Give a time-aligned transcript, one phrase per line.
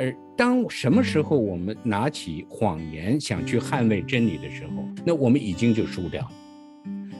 [0.00, 6.30] 而当什么时候我们拿起谎言想去捍卫真理的时候，那我们已经就输掉了。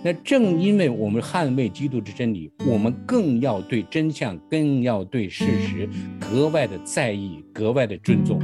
[0.04, 5.88] 那正因为我们捍卫基督之真理，我们更要对真相，更要对事实
[6.20, 8.40] 格外的在意，格外的尊重。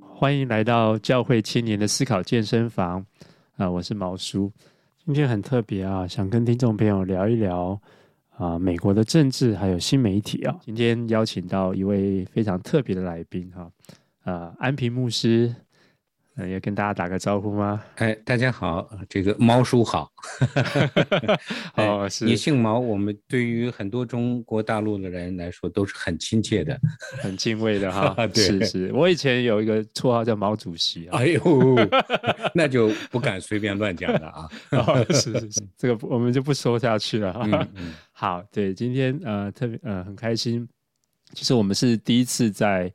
[0.00, 3.06] 欢迎来到教会青年的思考健身房
[3.56, 4.50] 啊，我是毛叔。
[5.04, 7.80] 今天很特别啊，想跟听众朋友聊一聊。
[8.38, 13.70] 啊，美国的政治还有新媒体啊，今天邀请到一位非常特别的来宾哈，
[14.24, 15.54] 啊，安平牧师。
[16.38, 17.82] 呃，要跟大家打个招呼吗？
[17.94, 20.12] 哎，大家好，这个毛叔好。
[21.76, 26.78] 哦，是你姓毛，我们对于很多中国大陆的人来说都是很亲切的，
[27.22, 28.14] 很敬畏的哈。
[28.26, 31.08] 对，是是，我以前有一个绰号叫毛主席。
[31.08, 31.40] 哎呦，
[32.52, 34.48] 那就不敢随便乱讲了啊。
[34.72, 37.34] 哦，是是是，这个我们就不说下去了。
[37.44, 37.94] 嗯嗯。
[38.18, 40.66] 好，对，今天呃特别呃很开心，
[41.34, 42.90] 其实我们是第一次在。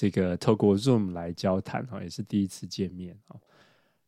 [0.00, 3.34] 这个透过 Zoom 来交谈哈，也是第一次见面哈。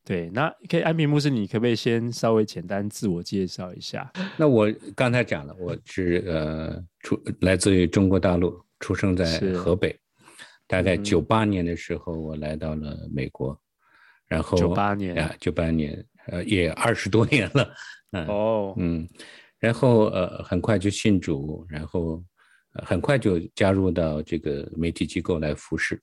[0.05, 4.09] 对，那可以安平牧师，你可不可以先稍微简单自我介绍一下？
[4.37, 9.99] 那我刚才讲了，我是呃出来自于中国大陆，出生在河北，
[10.69, 13.59] 大概九八年的时候我来到了美国，嗯、
[14.29, 17.75] 然后九八年啊，九八年呃也二十多年了，
[18.13, 19.09] 嗯哦嗯，
[19.61, 22.21] 然后呃很快就信主，然后。
[22.87, 26.01] 很快就加入到这个媒体机构来服侍，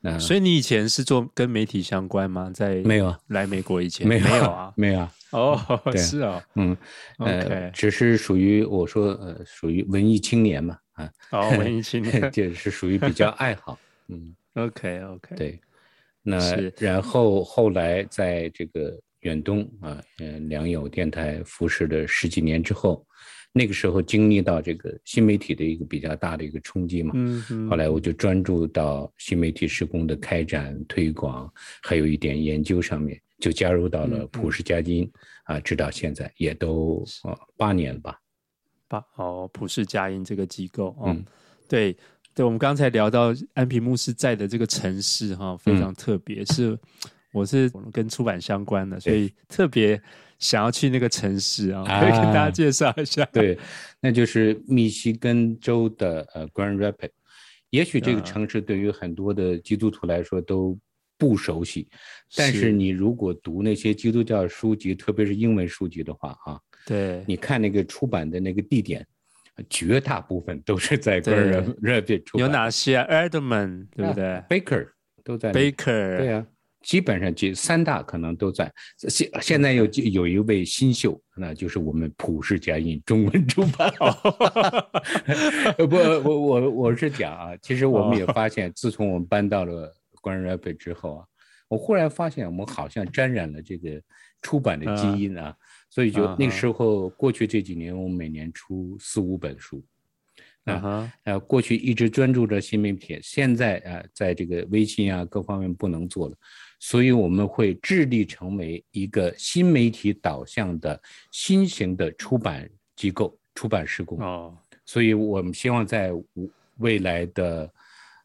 [0.00, 2.50] 那所以你以前是做跟媒体相关吗？
[2.54, 5.12] 在没有来美国以前没有没有啊，没有啊。
[5.32, 5.60] 哦，
[5.94, 6.74] 是啊，嗯
[7.18, 15.60] ，OK，只是属于我说呃属于文艺青年嘛啊，哦，文艺青年 就是属于比较爱好，嗯， OK OK，对，
[16.22, 16.38] 那
[16.78, 23.04] 然后后来在这个远东啊，嗯，良友电台服侍了十几年之后。
[23.54, 35.06] 那个时候经历到这个新媒体的一个比较大的一个冲击嘛，嗯嗯，后来我就专注到新媒体施工的开展推广，还有一点研究上面，就加入到了普世佳音，
[35.44, 38.18] 啊，直到现在也都哦八年了吧，
[38.88, 41.22] 八哦普世佳音这个机构哦，嗯，
[41.68, 41.94] 对
[42.34, 46.78] 对，我们刚才聊到安平牧师在的这个城市哈，非常特别，嗯，是
[47.32, 50.00] 我是跟出版相关的，所以特别。
[50.38, 53.24] 想要去那个城市啊，可以 跟大家介绍一下。
[53.26, 53.56] 对，
[54.00, 57.12] 那就是密西根州的呃 Grand Rapids。
[57.70, 60.76] 也许这个城市对于很多的基督徒来说都
[61.16, 61.88] 不熟悉，
[62.34, 69.06] 但是你如果读那些基督教书籍，特别是英文书籍的话啊，对，你看那个出版的那个地点，
[69.70, 72.44] 绝大部分都是在 Grand Rapids 出版。
[72.44, 74.88] 有哪些啊？Edmond 对不对？Baker
[75.22, 75.52] 都在。
[75.52, 76.44] Baker 对啊。
[76.82, 78.72] 基本上就三大可能都在，
[79.08, 83.92] 现现在有有一位新秀，那就是我们普世佳音中文出版。
[85.88, 91.24] 不，我我我是讲啊，其实我们也发现，自从我们搬到了 Grand Rapids 之后啊，
[91.68, 94.02] 我忽然发现我们好像沾染了这个
[94.42, 95.54] 出版的基因啊，
[95.88, 99.84] 所以就那时候过去这几年，我们每年出四五本书。
[100.64, 106.36] 啊哈，呃，过去一直专注着新媒体，现在啊，在这个微信啊各方面不能做了，
[106.84, 111.00] 所以我们会致力成为一个新媒体导向的
[111.30, 114.18] 新型的出版机构、出版施工。
[114.18, 116.10] 哦，所以我们希望在
[116.78, 117.72] 未来的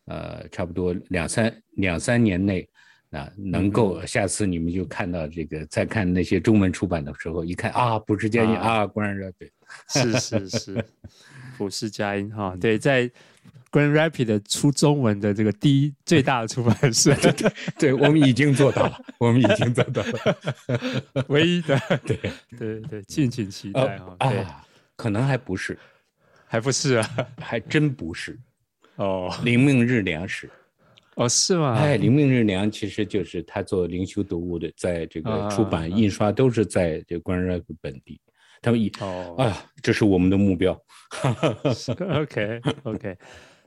[0.05, 2.67] 呃差不多两三两三年内
[3.11, 9.51] 啊，能够下次你们就看到这个，再看那些中文出版的时候，一看啊，不是佳音啊，果然热对，
[9.87, 10.85] 是是是。
[11.59, 13.09] 普世佳音哈，对，在
[13.71, 17.15] Grand Rapids 的出中文的这个第一最大的出版社，
[17.77, 22.17] 对我们已经做到了， 我们已经做到了，唯一的，对。
[22.57, 24.65] 对对，敬请期待啊、啊，
[24.95, 25.77] 可能还不是，
[26.47, 27.09] 还不是啊，
[27.39, 28.39] 还真不是，
[28.95, 30.49] 哦，灵命日粮食，
[31.15, 31.73] 哦，是吗？
[31.75, 38.19] 哎，灵命日粮其实就是他做灵修读物的，在这个出版、印刷都是在这 Grand Rapids 本地。
[38.61, 40.79] 他们以哦啊，这是我们的目标。
[42.21, 43.17] OK OK，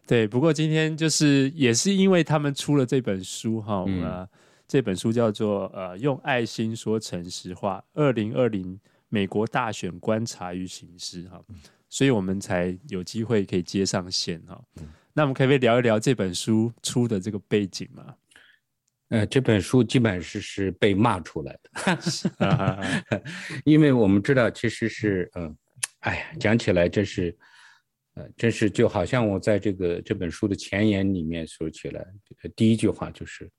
[0.07, 0.27] 对。
[0.27, 4.29] 不过今天就是也是因为他们出了这本书哈，嗯、呃，
[4.69, 8.79] 这本书叫做呃用爱心说诚实话：二零二零
[9.09, 11.41] 美国大选观察与形势哈，
[11.89, 14.63] 所以我们才有机会可以接上线哈。
[15.13, 18.15] 那我们可不可以聊一聊这本书出的这个背景嘛？
[19.11, 23.23] 呃，这本书基本是是被骂出来的，
[23.65, 25.57] 因为我们知道，其实是，嗯、呃，
[26.01, 27.37] 哎呀，讲起来真是，
[28.15, 33.51] 呃，真是就好像我在这个这本书的前言里面说起来，这个第一句话就是，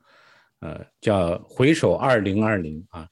[0.61, 3.05] 呃，叫回首二零二零啊，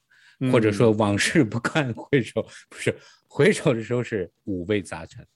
[0.50, 2.96] 或者说往事不堪回首，不是
[3.28, 5.26] 回首的时候是五味杂陈，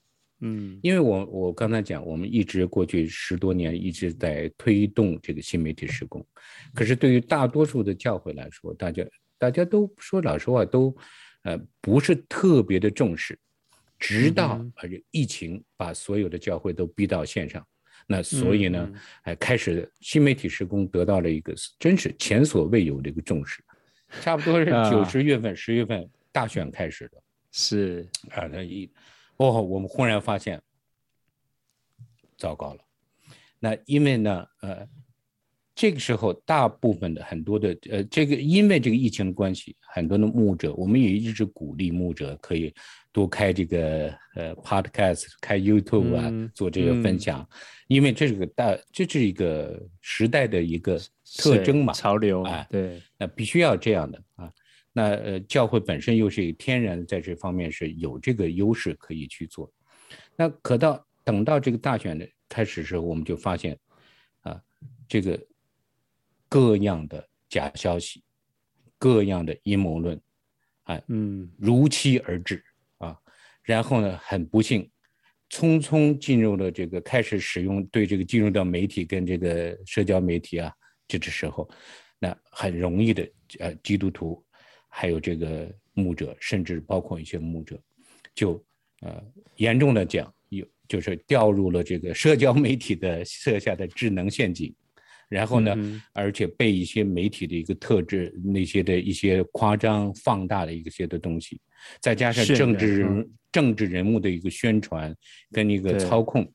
[0.41, 6.23] 嗯，因为我我刚才讲，我们一直过去十多年一直在推动这个新媒体施工，
[6.73, 9.05] 可是对于大多数的教会来说，大家
[9.37, 10.95] 大家都说老实话，都
[11.43, 13.39] 呃不是特别的重视，
[13.97, 17.65] 直到而且疫情把所有的教会都逼到线上，
[18.05, 18.91] 那所以呢，
[19.23, 23.63] 还开始新媒体施工得到了一个真是前所未有的一个重视，
[24.21, 27.23] 差不多是九十月份、十月份大选开始的，
[27.53, 28.05] 是。
[28.31, 28.91] 啊，那一。
[29.37, 30.61] 哦，我们忽然发现，
[32.37, 32.79] 糟糕了。
[33.59, 34.87] 那因为呢，呃，
[35.73, 42.73] 这个时候大部分的很多的，呃，这个因为这个疫情的关系，很多的牧者，我们也一直鼓励牧者可以
[43.11, 47.57] 多开这个呃 podcast，开 YouTube 啊，嗯、做这个分享，嗯、
[47.87, 50.99] 因为这是个大，这是一个时代的一个
[51.37, 54.51] 特征嘛，潮流啊，对，那必须要这样的啊。
[54.97, 59.69] 那呃，教会本身又是天然在这方面是有这个优势可以去做。
[60.37, 63.77] 那可到等到这个大选的开始的时候，我们就发现，
[64.39, 64.57] 啊，
[65.05, 65.37] 这个
[66.47, 68.23] 各样的假消息，
[68.97, 70.17] 各样的阴谋论，
[70.83, 72.63] 啊，嗯，如期而至
[72.99, 73.19] 啊。
[73.63, 74.89] 然后呢，很不幸，
[75.49, 80.71] 匆匆进入了这个开始使用对这个进入到媒体跟这个社交媒体啊，
[81.05, 81.69] 这个时候，
[82.17, 84.41] 那很容易的呃，基督徒。
[84.97, 87.77] 还有这个牧者，甚至包括一些牧者，
[88.33, 88.63] 就
[89.01, 89.21] 呃
[89.57, 94.73] 严重的讲，有就是掉入了这个社交媒体的设下的智能陷阱，
[95.27, 101.59] 然后呢，嗯、而且被一些媒体的一个特质，那些的一些夸张放大的一些的东西，
[101.99, 105.13] 再加上政治人、嗯、政治人物的一个宣传
[105.51, 106.49] 跟一个操控，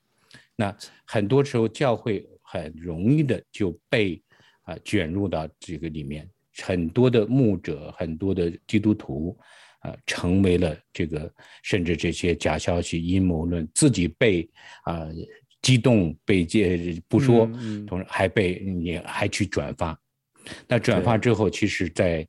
[0.56, 4.14] 那很多时候教会很容易的就被
[4.62, 6.26] 啊、呃、卷入到这个里面。
[6.58, 9.38] 很多的牧者，很多的基督徒，
[9.80, 11.32] 啊、呃，成为了这个，
[11.62, 14.42] 甚至这些假消息、阴谋论，自己被
[14.82, 15.14] 啊、呃、
[15.62, 19.98] 激动，被这不说，嗯嗯、同时还被你还去转发，
[20.66, 22.26] 那转发之后，其实在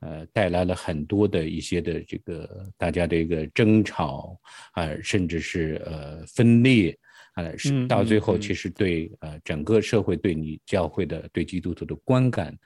[0.00, 4.38] 呃带来了很多的一些的这个大家的一个争吵
[4.72, 6.96] 啊、呃，甚至是呃分裂
[7.34, 12.56] 啊，是、呃、到最后其实对呃整个社会对你教会的对基督徒的观感。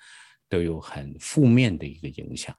[0.49, 2.55] 都有很负面的一个影响，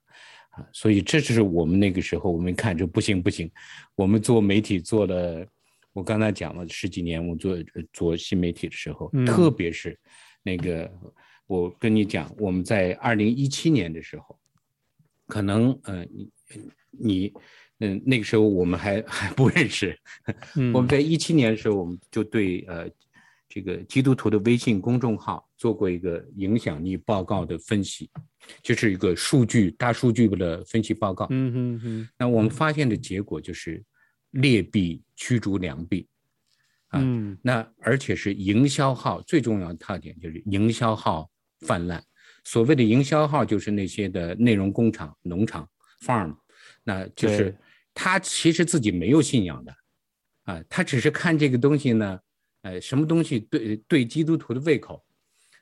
[0.52, 3.52] 啊，所以这就是我们那个时候，我们看着不行不行，
[3.96, 5.46] 我们做媒体做了，
[5.94, 7.58] 我刚才讲了十几年，我做
[7.92, 10.00] 做新媒体的时候，嗯、特别是
[10.44, 10.92] 那个，
[11.48, 14.40] 我跟你讲，我们在二零一七年的时候，
[15.28, 16.32] 可能嗯、呃，你
[16.92, 17.34] 你
[17.80, 20.00] 嗯那个时候我们还还不认识，
[20.56, 22.90] 嗯、我们在一七年的时候，我们就对呃。
[23.52, 28.10] 这个基督徒的微信公众号做过一个影响力报告的分析，
[28.64, 31.28] 就是一个数据大数据的分析报告。
[31.30, 32.10] 嗯嗯嗯。
[32.18, 33.84] 那我们发现的结果就是
[34.32, 36.08] 劣币驱逐良币，
[36.88, 41.30] 啊，嗯、那而且是营销号最重要的特点就是营销号
[41.60, 42.02] 泛滥。
[42.46, 45.70] 所谓的营销号就是那些的内容工厂、农场
[46.02, 46.34] farm，
[46.86, 47.54] 那就是
[47.94, 49.76] 他其实自己没有信仰的，
[50.44, 52.18] 啊，他只是看这个东西呢。
[52.62, 55.02] 呃，什么东西对对基督徒的胃口，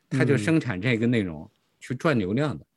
[0.10, 1.50] 他就生产这个内容
[1.80, 2.64] 去赚流量的。
[2.64, 2.68] 嗯、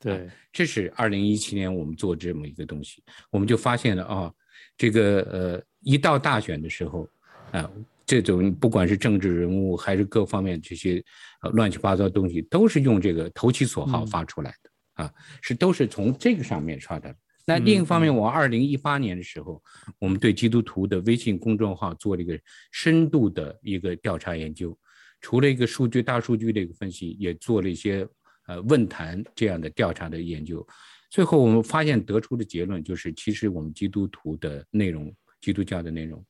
[0.00, 4.34] 对，这是二零一七年我们做这么一个东西，我们就发现了啊、哦，
[4.76, 7.04] 这个呃，一到大选的时候，
[7.52, 7.70] 啊、呃，
[8.04, 11.02] 这种不管是政治人物还是各方面这些
[11.42, 17.14] 呃乱七八糟的东西，都是用这个投其所好发出来的、嗯、啊，是都是从这个上面刷的。
[17.44, 19.60] 那另一方面，我二零一八年的时候，
[19.98, 22.38] 我们对基督徒的微信公众号做了一个
[22.70, 24.76] 深度的一个调查研究，
[25.22, 28.06] 除了一个数据大数据的一个分析，也做了一些
[28.46, 30.66] 呃问坛这样的调查的研究。
[31.08, 36.24] 最后我们发现得出的结论就是，其实我们基督徒的内容，基督教的内容，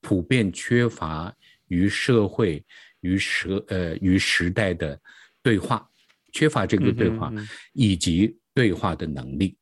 [0.00, 1.34] 普遍缺乏
[1.68, 2.64] 与社会
[3.00, 4.98] 与时呃与时代的
[5.42, 5.88] 对话，
[6.32, 7.32] 缺乏这个对话
[7.72, 9.56] 以及对话的能力。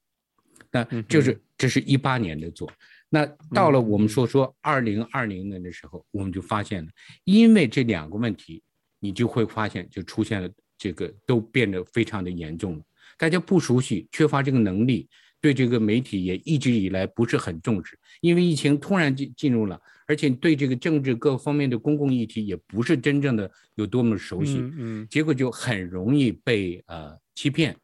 [0.70, 2.70] 那就是这是一八年的做，
[3.10, 3.24] 那
[3.54, 6.90] 到了我们说说二零二零年的时候，我们就发现了，
[7.24, 8.62] 因为这两个问题，
[9.00, 12.82] 你就会发现就出现了这个都变得非常的严重了。
[13.16, 15.08] 大家不熟悉，缺乏这个能力，
[15.40, 27.74] 对这个媒体也一直以来不是很重视，因为疫情突然进进入了，而且对这个政治各方面的公共议题也不是真正的有多么熟悉，嗯，结果就很容易被呃欺骗。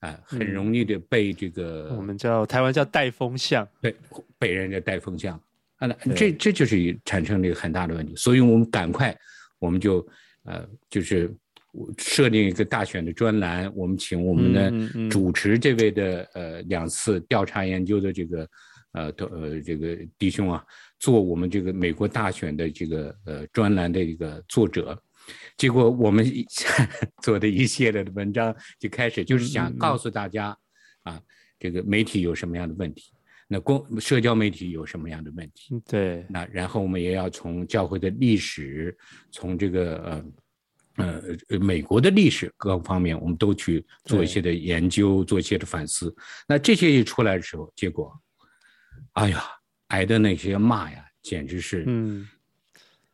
[0.00, 3.94] 啊，很容易的被这个、嗯、我们叫台湾叫带风向，对，
[4.38, 5.38] 被人家带风向，
[5.76, 9.14] 啊，那这这就是产生了一个很大的问题，所以我们赶快，
[9.58, 10.06] 我们就
[10.44, 11.30] 呃，就是
[11.98, 18.48] 设定一个大选的专栏，我们请我们的主持这位的呃两次调查研究的这个
[18.92, 20.64] 呃的呃这个弟兄啊，
[20.98, 24.98] 做我们这个美国大选的这个呃专栏的一个作者，
[25.60, 26.24] 结果我们
[27.22, 30.56] 做的一系列的文章就开始就是想告诉大家
[31.02, 31.20] 啊，
[31.58, 33.12] 这个媒体有什么样的问题，
[33.46, 35.78] 那公社交媒体有什么样的问题？
[35.86, 38.96] 对，那然后我们也要从教会的历史，
[39.30, 40.24] 从这个呃。
[40.96, 46.14] 呃，美国的历史各方面，我们都去做一些的研究，做一些的反思。
[46.46, 48.12] 那这些一出来的时候，结果，
[49.12, 49.42] 哎呀，
[49.86, 52.28] 挨的那些骂呀，简直是嗯，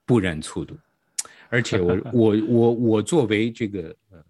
[0.04, 0.76] 不忍卒读。
[1.50, 4.24] 而且我我我我作为这个呃，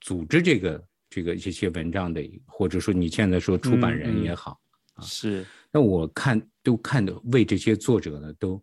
[0.00, 4.60] 组织这个这个一些文章的，或者说你现在说出版人也好，
[4.96, 5.46] 嗯嗯、是。
[5.72, 8.62] 那我看都看的为这些作者呢都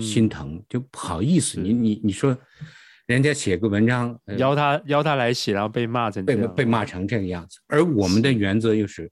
[0.00, 1.60] 心疼，就不好意思。
[1.60, 2.36] 你你你说。
[3.06, 7.60] 人家写个文章，邀他邀他来写，然后被骂成被被骂成这个样子。
[7.68, 9.08] 而我们的原则又是，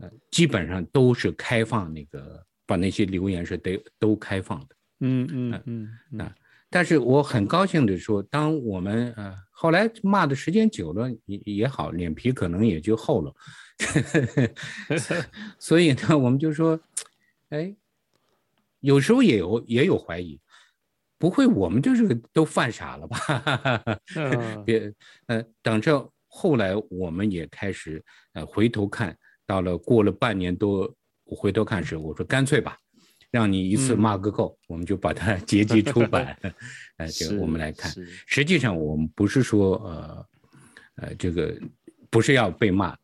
[0.00, 4.76] 呃，基本上都是开放那个，把那些留言是得都开放的。
[5.00, 6.34] 嗯嗯嗯啊，
[6.70, 13.34] 但是我很高兴的说，当我们呃后来骂的时间久了也也好，脸皮可能也就厚了。
[15.58, 16.78] 所以呢，我们就说，
[17.50, 17.74] 哎，
[18.80, 20.40] 有时候也有也有怀疑。
[21.20, 23.18] 不会，我们就是都犯傻了吧？
[24.64, 24.94] 别，
[25.26, 28.00] 呃，等着后来我们也开始
[28.34, 30.94] 呃回头看，到了过了半年多，
[31.24, 32.78] 我回头看时，我说干脆吧，
[33.30, 36.36] 让你一次骂个够，嗯、我们就把它 结集出版，
[36.98, 37.92] 呃， 这个我们来看。
[38.26, 40.26] 实际上我们不是说呃
[40.96, 41.58] 呃这个
[42.10, 42.96] 不是要被骂，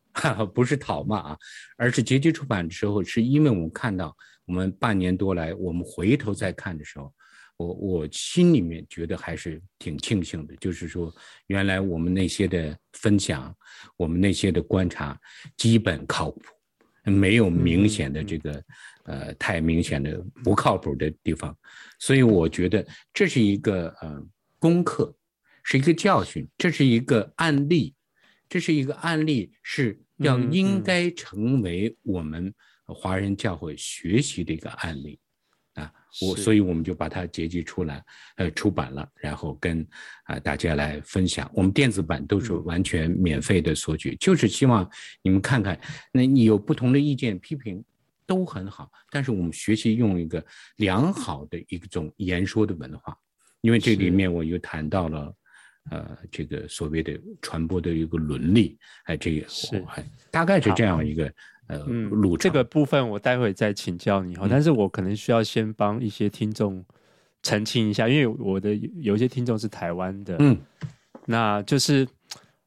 [0.53, 1.37] 不是讨骂啊，
[1.77, 4.15] 而是结集出版的时候，是因为我们看到
[4.45, 7.13] 我们半年多来，我们回头再看的时候。
[7.57, 11.09] 我我心里面觉得还是挺庆幸的，就是说，
[11.47, 13.55] 原来我们那些的分享，
[13.95, 15.17] 我们那些的观察，
[15.55, 16.41] 基本靠谱，
[17.05, 18.61] 没有明显的这个，
[19.05, 21.55] 呃，太明显的不靠谱的地方，
[21.99, 24.23] 所以我觉得这是一个呃
[24.59, 25.15] 功课，
[25.63, 27.93] 是一个教训，这是一个案例，
[28.49, 32.53] 这是一个案例，是要应该成为我们
[32.85, 35.19] 华人教会学习的一个案例。
[35.75, 38.01] 啊我所以我们就把它结集出来，
[38.37, 39.81] 呃，出版了，然后跟
[40.23, 41.51] 啊、呃、大家来分享。
[41.53, 44.89] 我们电子版都是完全免费的索取，嗯、就是希望
[45.21, 45.77] 你们看看，
[46.13, 47.83] 那你有不同的意见批评
[48.25, 50.43] 都很好，但是我们学习用一个
[50.77, 53.17] 良好的一种言说的文化，
[53.61, 55.35] 因为这里面我又谈到了，
[55.91, 61.31] 呃，这个所谓的传播的一个伦理，哎，这个是还大概是这样一个。
[61.67, 66.85] 呃路，嗯，这个部分我待会再请教你哈，嗯、但是我可能需要先帮一些听众
[67.41, 70.55] 澄清一下，因为我的有一些听众是台湾的，嗯，
[71.25, 72.07] 那就是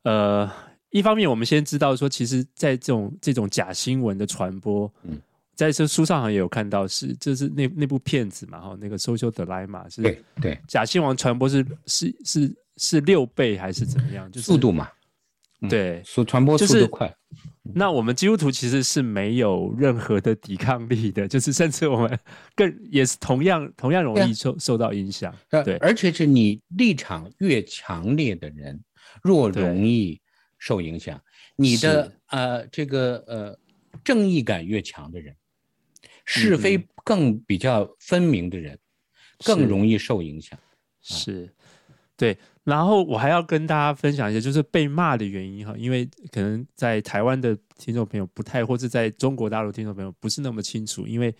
[0.02, 0.50] 呃，
[0.90, 5.16] 一方面我们先知道说，其实，在这种这种假新闻的传播，嗯，
[5.58, 14.30] 在这书上好像也有看到是，就是那那部片子嘛哈，那个 Social Dilemma 是，对对，假新闻传播是是是是六倍还是怎么样？
[14.30, 14.88] 就是速度嘛。
[15.68, 17.12] 对，速传播速度快。
[17.74, 22.18] 那我们基督徒其实是没有任何的抵抗力的， 就是甚至我们
[22.54, 25.34] 更也是同样同样容易受受到影响。
[25.64, 28.80] 对，而且是你立场越强烈的人，
[29.24, 30.20] 若容易
[30.58, 31.20] 受影响。
[31.56, 33.58] 你的呃这个呃
[34.04, 35.34] 正义感越强的人，
[36.28, 38.78] 是非更比较分明的人，
[39.44, 40.58] 更容易受影响。
[41.00, 41.50] 是，
[42.16, 42.36] 对。
[42.64, 51.30] 然后我还要跟大家分享一下，就是被骂的原因哈，因为可能在台湾的听众朋友不太，或者在中国大陆听众朋友不是那么清楚，因为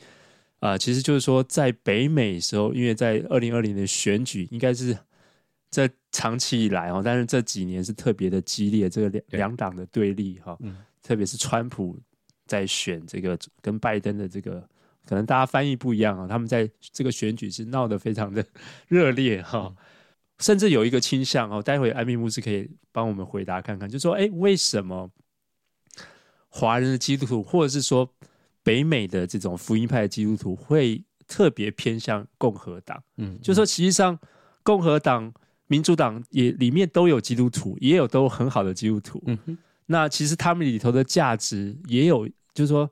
[0.60, 4.96] 啊、呃，其实就是说在北美的时候，因为在二零二零的选举，应该是
[5.70, 11.98] 这长期以来哦，但是这几年是特别的激烈，这个两两党的对立哈，嗯、特别是川普
[12.46, 14.66] 在选这个跟拜登的这个，
[15.08, 18.44] 可能大家翻译不一样啊，他们在这个选举是闹得非常的
[18.88, 19.74] 热烈哈。
[20.40, 25.10] 甚至有一个倾向哦，待会安民牧师可以帮我们回答看看，就是说，哎，为什么
[26.48, 28.08] 华人的基督徒，或者是说
[28.62, 33.02] 北美的这种福音派的基督徒，会特别偏向共和党？
[33.16, 34.16] 嗯，嗯，就是说，实际上
[34.62, 35.32] 共和党、
[35.66, 39.20] 民主党也里面都有基督徒，也有都很好的基督徒。
[39.26, 42.88] 嗯哼，那其实他们里头的价值也有，就是说，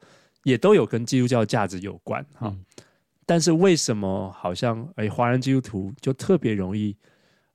[0.46, 2.46] 也都有跟基督教价值有关哈。
[2.46, 2.64] 嗯，
[3.26, 6.96] 但是为什么好像哎，华人基督徒就特别容易？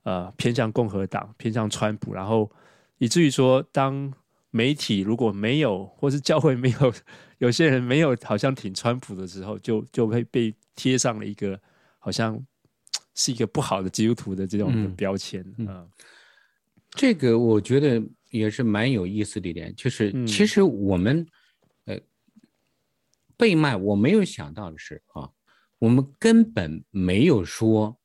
[0.02, 2.50] 呃，偏向共和党，偏向川普，然后
[2.98, 4.12] 以至于说，当
[4.50, 6.92] 媒体如果没有，或是教会没有，
[7.38, 11.58] 有些人没有，好像挺川普的时候，就就会被贴上了一个
[12.00, 12.38] 好像
[13.14, 15.40] 是一个不好的基督徒的这种的标签。
[15.56, 15.88] 嗯，嗯，
[16.90, 21.24] 这个我觉得也是蛮有意思的一点，就是其实我们、
[23.42, 25.28] 被骂，我没有想到的是啊，
[25.80, 27.98] 我们根本没有说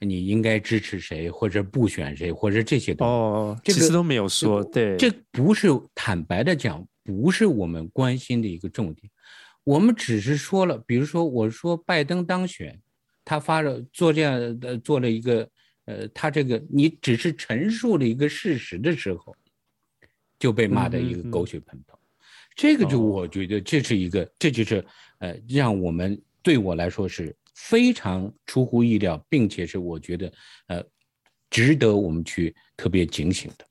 [0.00, 9.10] 你应该支持谁或者不选谁或者这些东西哦，这个、其实都没有说，对，这不是坦白的讲，不是我们关心的一个重点。
[9.64, 12.78] 我们只是说了，比如说我说拜登当选，
[13.24, 15.48] 他发了做这样的做了一个
[15.86, 19.34] 呃，他这个你只是陈述了一个事实的时候，
[20.38, 21.94] 就被骂的一个狗血喷头。
[21.94, 21.95] 嗯嗯嗯
[22.56, 24.82] 这个就我觉得这是一个，哦、这就是
[25.18, 30.32] 呃，让我们对我来说是非常出乎意料，并且是我觉得
[30.68, 30.82] 呃，
[31.50, 33.66] 值得我们去特别警醒的。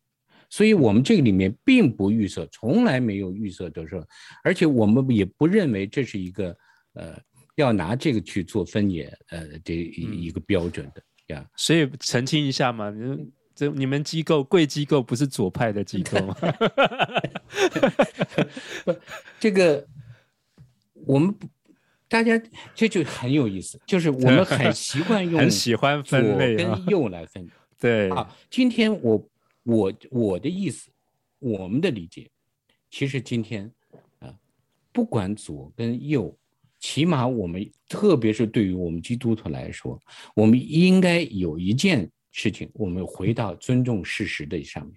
[0.51, 4.05] 所以，我们这个里面并不预测，从来没有预测的时候，
[4.43, 6.55] 而且我们也不认为这是一个
[6.93, 7.19] 呃，
[7.55, 11.01] 要拿这个去做分野呃这一个标准的
[11.33, 11.41] 呀。
[11.41, 13.31] 嗯、所以澄清一下嘛，你。
[13.55, 16.35] 这你们机构贵机构不是左派的机构吗？
[18.83, 18.93] 不，
[19.39, 19.87] 这个
[21.05, 21.33] 我们
[22.09, 22.37] 大家
[22.73, 27.49] 这就很有意思，就是我们很 习惯用很喜欢分类跟右来分。
[27.79, 29.25] 对啊，今天我
[29.63, 30.89] 我我的意思，
[31.39, 32.29] 我们的理解，
[32.91, 33.71] 其实今天
[34.19, 34.35] 啊，
[34.91, 36.37] 不管左跟右，
[36.79, 39.97] 起码我们特别是对于我们基督徒来说，
[40.35, 42.11] 我们应该有一件。
[42.37, 44.93] 事情，我们回到尊重事实的上面，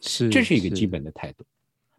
[0.00, 1.44] 是，这是一个基本的态度，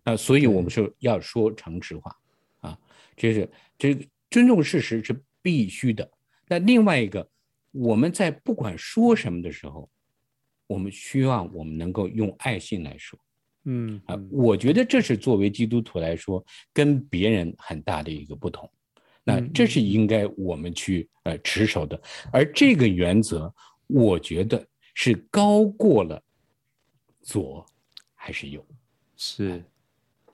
[0.03, 2.17] 那，所以我们说要说诚实话，
[2.61, 2.79] 啊，
[3.15, 3.95] 这是这
[4.31, 6.09] 尊重事实是必须的。
[6.47, 7.29] 那另外一个，
[7.71, 9.87] 我们在不管说什么的时候，
[10.65, 13.19] 我们希望我们能够用爱心来说，
[13.65, 14.01] 嗯。
[14.07, 18.67] 啊，我觉得这是作为基督徒来说跟别人很大的一个不同，
[19.23, 22.01] 那这是应该我们去呃持守的，
[22.31, 23.53] 而这个原则。
[23.87, 26.21] 我觉得是高过了
[27.21, 27.65] 左
[28.15, 28.65] 还是右？
[29.15, 29.63] 是，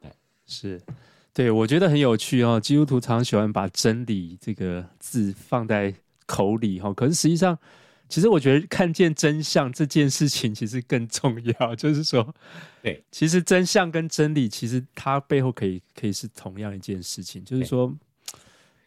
[0.02, 0.12] 对，
[0.46, 0.82] 是，
[1.34, 2.60] 对，我觉得很有趣哦。
[2.60, 5.94] 基督徒常喜欢把真理这个字放在
[6.26, 7.58] 口里哈，可是实际上，
[8.08, 11.76] 其实我觉得看见真相这件事情其实更重要。
[11.78, 12.34] 就是说，
[12.82, 17.44] 对，其实真相跟真理其实它背后可以可以是同样一件事情。
[17.44, 17.96] 就是说，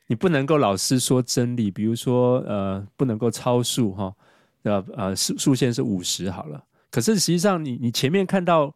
[0.06, 4.14] 你不能够老是说真理，比如说呃，不能够超速哈。
[4.62, 8.72] 呃呃，速速限是五十好了，可是实际上你你前面看到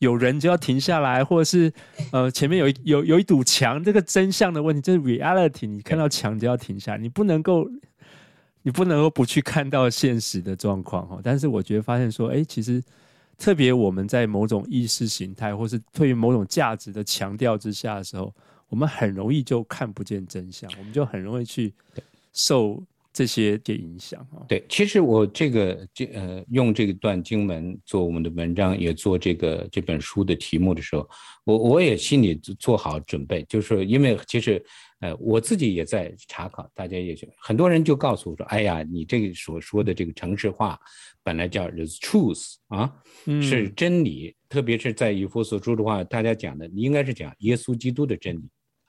[0.00, 1.72] 有人就要停下来，或者是
[2.10, 7.66] 呃前面有有有一堵墙，这个真相的问题，就是 reality，你看到墙就要停下，你不能够
[8.62, 11.20] 你不能够不去看到现实的状况哈。
[11.22, 12.82] 但是我觉得发现说，哎，其实
[13.38, 18.34] 特别我们在某种意识形态，或是对于某种价值的强调之下的时候，
[18.68, 21.72] 我们很容易就看不见真相，我们就很容易去
[22.32, 22.82] 受。
[23.12, 31.06] 这些的影响啊，对，其实我这个这呃用这个段经文做我们的文章，也做这个这本书的题目的时候，
[31.44, 34.64] 我我也心里做好准备，就是因为其实
[35.00, 40.78] 呃我自己也在查考，大家也就很多人就告诉我说，哎呀，你这个所说的这个城市化，
[41.22, 42.90] 本来叫 the truth 啊，
[43.42, 48.42] 是真理，嗯、特别是在以弗所说的话，大家讲的你应该是讲耶稣基督的真理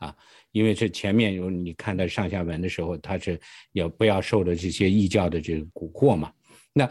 [0.04, 0.16] 啊。
[0.52, 3.40] 因为这前面有你看到上下文的时候，他是
[3.72, 6.32] 也不要受了这些异教的这个蛊惑嘛？
[6.74, 6.88] 那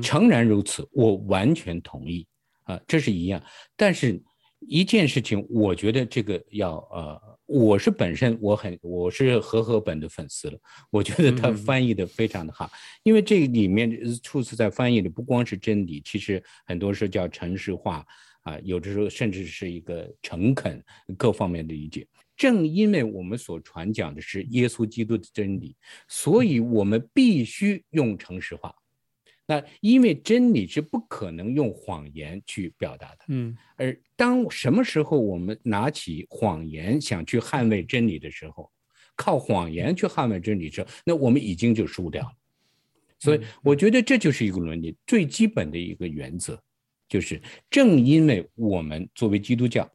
[0.00, 2.26] 诚然如此，我完全同意
[2.64, 3.42] 啊，这是一样。
[3.76, 4.22] 但是
[4.60, 10.58] 一件事情，我觉得这个要呃，我是本身我很我是和合本的粉丝了，
[10.90, 12.70] 我觉得他翻译的非常的好，
[13.02, 13.90] 因为这里面
[14.22, 18.06] 初次在翻译的不光是真理，其实很多是叫城市化
[18.42, 20.80] 啊，有的时候甚至是一个诚恳
[21.16, 22.06] 各方面的理解。
[22.40, 25.76] 正因为我们所传讲的是耶稣基督的真理，
[26.08, 28.74] 所以我们必须用诚实话。
[29.44, 33.18] 那因为真理是不可能用谎言去表达的。
[33.28, 33.54] 嗯。
[33.76, 38.72] 而当什么时候我们拿起谎言想去捍卫真理的时候，
[39.14, 42.32] 靠谎言去捍卫真理的时候，那我们已经就输掉了。
[43.18, 46.58] 所以我觉得这就是一个伦理最基本的一个原则，
[47.06, 49.86] 就是正因为我们作为基督教。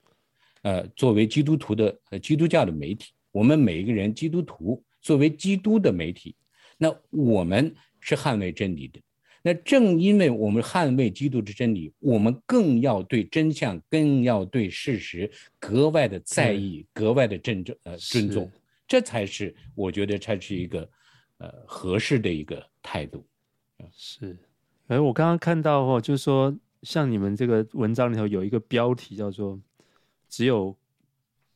[0.66, 6.36] 呃，作为基督徒的呃基督教的媒体，我们每一个人基督徒作为基督的媒体，
[6.76, 9.00] 那我们是捍卫真理的。
[9.44, 18.52] 那正因为我们捍卫基督之真理，我们更要对真相，更要对事实格外的在意，嗯、格外的尊重呃尊重，
[18.88, 20.90] 这才是我觉得才是一个
[21.38, 23.24] 呃合适的一个态度。
[23.92, 24.36] 是，
[24.88, 26.52] 哎，我刚刚看到哦，就是说
[26.82, 29.62] 像你们这个文章里头有一个标题叫做。
[30.36, 30.76] 只有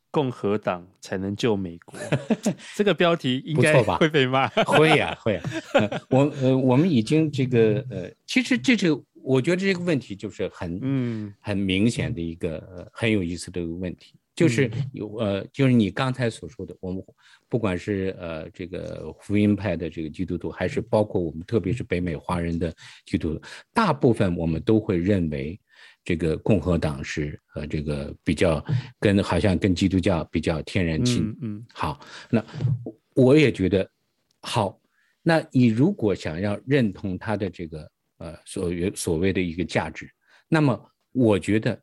[0.10, 2.00] 共和党才能救美国，
[2.78, 4.48] 这个标题应该会被骂。
[4.48, 6.02] 会呀、啊，会呀、啊呃。
[6.10, 8.88] 我呃，我们已经这个呃，其实这是
[9.22, 14.14] 我觉得这个问题就是很嗯很明显的一个、呃、很有意思的一个问题。
[14.34, 17.04] 就是有呃，就是你刚才所说的，我们
[17.50, 22.74] 不管是呃这个福音派的这个基督徒，还是包括我们特别是北美华人的
[23.06, 23.42] 基督徒，
[23.74, 25.60] 大部分我们都会认为
[26.10, 28.66] 这个共和党是呃这个比较
[29.00, 31.24] 跟好像跟基督教比较天然亲。
[31.24, 32.00] 嗯，嗯，好，
[32.32, 32.44] 那
[33.14, 33.88] 我也觉得
[34.42, 34.82] 好。
[35.22, 40.10] 那你如果想要认同他的这个呃所谓所谓的一个价值，
[40.48, 41.80] 那么我觉得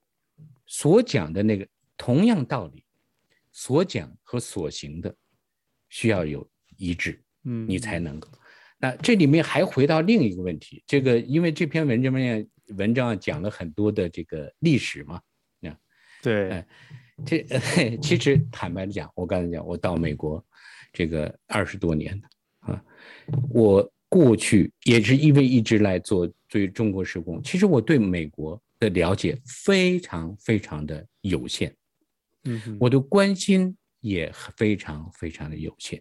[0.66, 1.64] 所讲的那个。
[1.98, 2.84] 同样道理，
[3.52, 5.16] 所讲和所行的
[5.88, 8.28] 需要有一致，嗯，你才能够。
[8.76, 15.20] 那这里面还回到另一个问题，这个因为这篇文章面文章讲了很多的这个历史嘛，
[15.62, 15.76] 啊，
[16.22, 16.66] 对，哎，
[17.24, 17.46] 这
[18.02, 20.44] 其实坦白的讲，我刚才讲，我到美国
[20.92, 22.20] 这个二十多年
[22.60, 22.82] 啊，
[23.50, 31.74] 我过去也是因为一直来做对中国施工，其实我对美国的了解非常非常的有限。
[32.44, 36.00] 嗯，我的关心也非常非常的有限，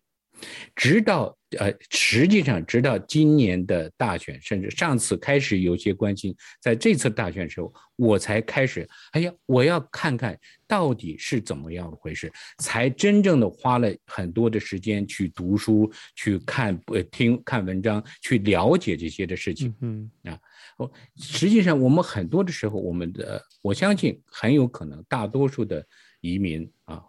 [0.75, 19.73] 直到呃，实际上直到今年的大选，甚至上次开始有些关心，在这次大选时候，我才开始，哎呀，我要看看到底是怎么样的回事，才真正的花了很多的时间去读书、去看、呃听看文章、去了解这些的事情。
[19.81, 20.37] 嗯啊，
[20.77, 25.85] 我实际上我们很多的时候，我们的我相信很有可能大多数的。
[26.21, 27.03] 移民啊，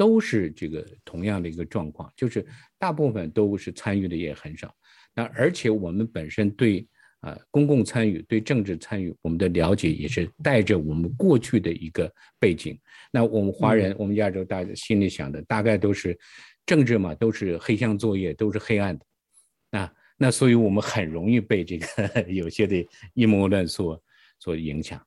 [0.00, 2.42] 都是这个同样的一个状况，就是
[2.78, 4.74] 大部分都是参与的也很少。
[5.14, 6.88] 那而且我们本身对
[7.20, 12.80] 啊公共参与、对政治参与，我们的了解也是带着我们过去的一个背景。
[13.12, 16.18] 那我们华人，我们亚洲大家心里想的大概都是
[16.64, 19.04] 政治嘛，都是黑箱作业，都是黑暗的。
[19.70, 24.02] 那那所以我们很容易被这个 有些的阴谋论所
[24.38, 24.98] 所影响。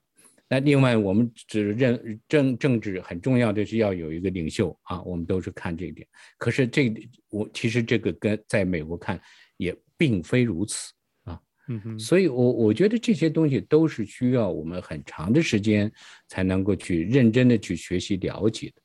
[0.54, 6.08] 那另外，我们只认政政治很重要的是要有一个领袖啊，我们都是看这一点。
[6.38, 6.94] 可是这
[7.30, 9.20] 我其实这个跟在美国看
[9.58, 11.98] 也并非如此啊，嗯哼。
[11.98, 15.92] 所以我我觉得这些东西都是需要我们很长的时间
[16.28, 18.82] 才能够去认真的去学习了解的。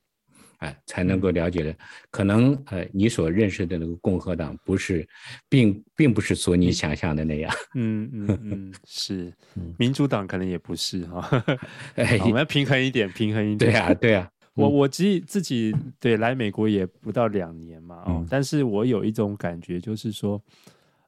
[0.58, 1.74] 哎，才能够了解的，
[2.10, 5.06] 可能呃，你所认识的那个共和党不是，
[5.48, 7.52] 并并不是所你想象的那样。
[7.74, 9.32] 嗯嗯嗯，是，
[9.78, 11.44] 民主党可能也不是哈。
[11.94, 13.70] 哎，我们要平衡一点，平衡一点。
[13.70, 14.30] 对啊，对啊。
[14.54, 20.42] 我我自己自己对来美国也不到两年嘛，哦，但是我有一种感觉，就是说，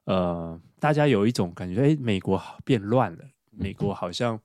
[0.05, 3.19] 呃，大家有一种感觉，哎，美国变乱了，
[3.51, 4.39] 美国好像。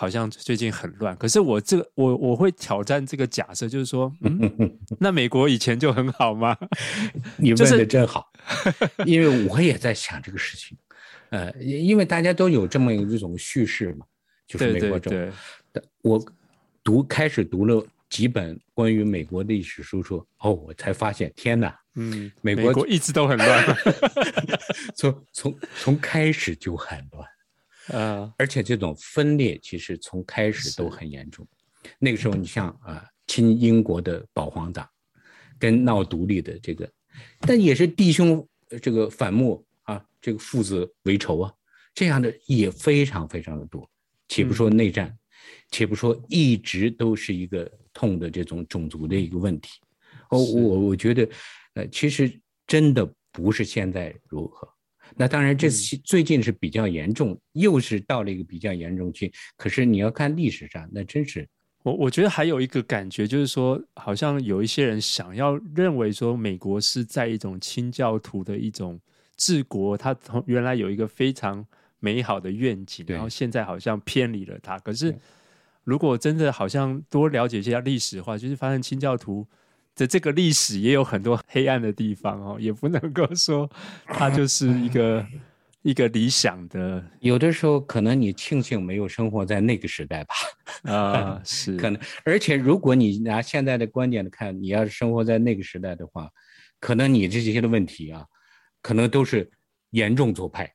[0.00, 6.56] 好像最近很乱，可是我这个我我会挑战这个假设，就是说，嗯，那美国以前就很好吗？
[7.36, 8.32] 你问的真好，
[9.04, 10.74] 因为我也在想这个事情，
[11.28, 14.06] 呃，因为大家都有这么一种叙事嘛，
[14.46, 15.32] 就是美国这种，
[16.00, 16.24] 我
[16.82, 23.76] 读开始读了几本关于美国历史书，说哦，我才发现，天哪，嗯，美国，美国一直都很乱，
[24.96, 27.28] 从从从开始就很乱。
[27.92, 31.46] 呃，而且这种分裂其实从开始都很严重。
[31.98, 34.88] 那个时候，你像啊，亲英国的保皇党，
[35.58, 36.90] 跟闹独立的这个，
[37.40, 38.46] 但也是弟兄
[38.82, 41.52] 这个反目啊，这个父子为仇啊，
[41.94, 43.88] 这样的也非常非常的多。
[44.28, 45.18] 且不说内战，嗯、
[45.70, 49.80] 且不说一直都是一个痛的这种种族的一个问题。
[50.28, 51.28] 哦，我我觉得，
[51.74, 54.68] 呃，其实真的不是现在如何。
[55.16, 59.32] 那当然，这次最近是比较严重，嗯，又是到了一个比较严重期。
[59.56, 61.46] 可是你要看历史上，那真是
[61.82, 69.00] 我我觉得还有一个感觉，就是说，好像有一些人想要认为说，美国是在一种清教徒的一种
[69.36, 71.64] 治国，他从原来有一个非常
[71.98, 74.78] 美好的愿景，然后现在好像偏离了他。
[74.80, 75.14] 可是
[75.84, 79.46] 如果真的好像多了解一下历史的话，就是发现清教徒。
[80.00, 83.70] 的这个历史也有很多黑暗的地方哦，也不能够 说
[84.06, 85.26] 它就是一个
[85.82, 87.04] 一个理想的。
[87.20, 90.34] 有的时候可能你庆幸没有生活在那个时代吧，
[90.90, 92.00] 啊， 是可能。
[92.24, 96.30] 而且如果你拿现在的观点来看，你要是生活在那个时代的话，
[96.80, 98.24] 可能你这些的问题啊，
[98.80, 99.50] 可能都是
[99.90, 100.72] 严重左派。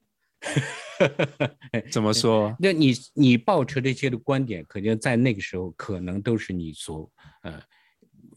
[1.92, 2.56] 怎么说？
[2.60, 7.12] 那你你抱持这些的观点，肯定在那个时候可能都是你所
[7.42, 7.60] 呃。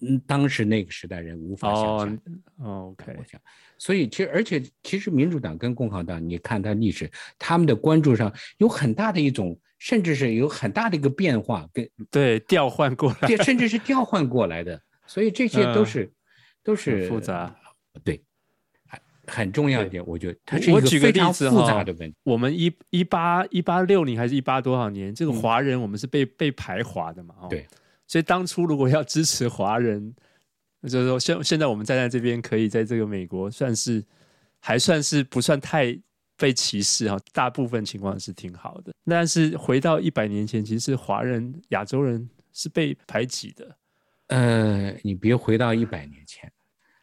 [0.00, 2.18] 嗯，当时那个时代人无法想象。
[2.56, 3.40] 哦，OK，我想，
[3.78, 14.80] 所以其实而且其实民主党跟共和党，你看它历史，他们的关注上有很大的一种，甚至是有很大的一个变化，跟对调换过来，甚至 是调换过来的。
[15.06, 16.12] 所以这些都是、嗯、
[16.62, 17.56] 都是复杂，
[18.04, 18.22] 对，
[18.86, 22.16] 很很重要一点，我觉得它是一个非常复杂的问题。
[22.24, 27.34] 我们一一八一八六零还是一八多少年，这个华人我们是被被排华的嘛？
[27.40, 27.66] 哦，对。
[28.08, 30.12] 所以当初如果要支持华人，
[30.82, 34.04] 就是说现现在我们站在这边，可以在这个美国算是
[34.58, 35.96] 还算是不算太
[36.36, 38.92] 被歧视哈，大部分情况是挺好的。
[39.04, 43.76] 但是回到一百年前，其实华人亚洲人是被排挤的。
[44.28, 46.50] 呃，你别回到一百年前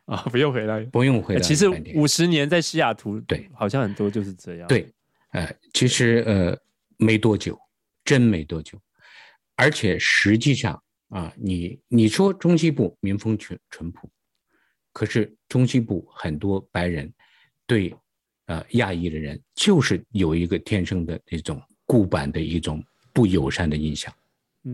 [0.05, 1.41] 啊，不用回来，不用回来。
[1.41, 4.67] 其实五十年在西雅图，对，好像很多就是这样。
[4.67, 4.87] 对，
[5.31, 6.57] 呃，其实呃
[6.97, 7.59] 没多久，
[8.03, 8.79] 真没多久，
[9.55, 10.81] 而且实际上
[11.15, 14.09] 啊，你你说中西部民风淳淳朴，
[14.91, 17.11] 可是中西部很多白人
[17.65, 17.95] 对
[18.47, 24.13] 呃亚裔的人就是有一个天生的那种固板的一种不友善的印象，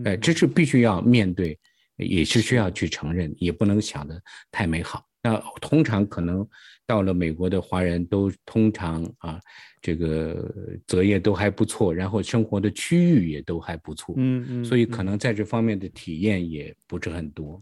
[0.04, 1.58] 呃，这是必须要面对。
[1.98, 5.06] 也是需要去承认，也不能想的太美好。
[5.24, 6.48] 那通常可能
[6.86, 9.40] 到了美国的华人都通常啊，
[9.82, 10.54] 这个
[10.88, 17.62] 择业都还不错，然后生活的区域也都还不错，嗯嗯，所以可能在这方面的体验也不是很多。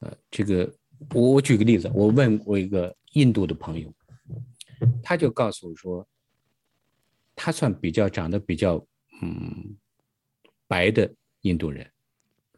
[0.00, 0.72] 呃，这个
[1.12, 3.94] 我我举个例子，我问过一个印度的朋友，
[5.02, 6.06] 他就告诉我说，
[7.36, 8.84] 他算比较长得比较
[9.22, 9.76] 嗯
[10.66, 11.12] 白的
[11.42, 11.90] 印度人，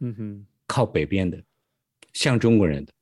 [0.01, 0.47] 嗯哼。
[0.69, 1.41] 靠北边的，
[2.13, 2.93] 像中国人的，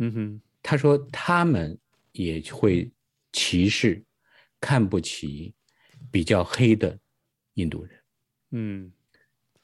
[0.00, 1.76] 嗯哼，他说他们
[2.12, 2.90] 也会
[3.32, 4.02] 歧视、
[4.60, 5.52] 看不起
[6.10, 6.98] 比较黑的
[7.54, 8.02] 印度人，
[8.52, 8.92] 嗯，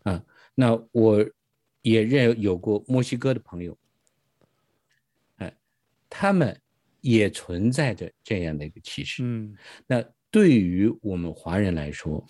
[0.02, 1.24] 啊，那我
[1.82, 3.78] 也认有过墨西哥的朋友，
[5.36, 5.56] 哎，
[6.10, 6.60] 他们
[7.00, 9.56] 也存在着这样的一个歧视，嗯，
[9.86, 12.26] 那对于我们华人来说，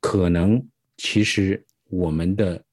[0.00, 2.64] 可能其实我们的。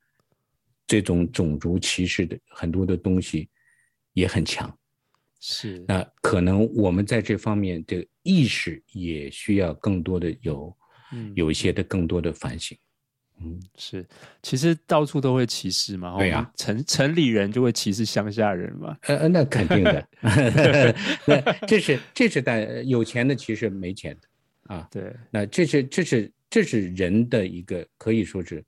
[0.88, 3.50] 这种种族歧视的很多的东西
[4.14, 4.70] 也很强，
[5.40, 5.84] 是。
[5.88, 10.76] 那可能我们在这方面的意识也需要更多的有，
[11.14, 12.78] 嗯，有一些的更多的反省。
[13.42, 14.06] 嗯，是。
[14.42, 18.98] 其实到处都会歧视嘛，对呀，城城里人就会歧视乡下人嘛。
[19.02, 20.08] 呃，那肯定的。
[21.28, 24.88] 那这是这是但有钱的歧视没钱的啊。
[24.92, 25.14] 对。
[25.32, 28.64] 那这是这是这是人的一个可以说是。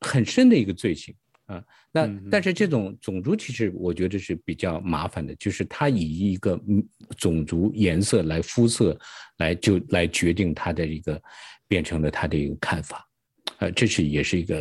[0.00, 1.12] 很深的一个罪行
[1.48, 6.60] 啊，那但是这种种族歧视我觉得是比较麻烦的，就是他以一个
[7.16, 8.98] 种族颜色来肤色
[9.38, 11.20] 来就来决定他的一个
[11.66, 13.08] 变成了他的一个看法，
[13.60, 14.60] 呃，这是也是一个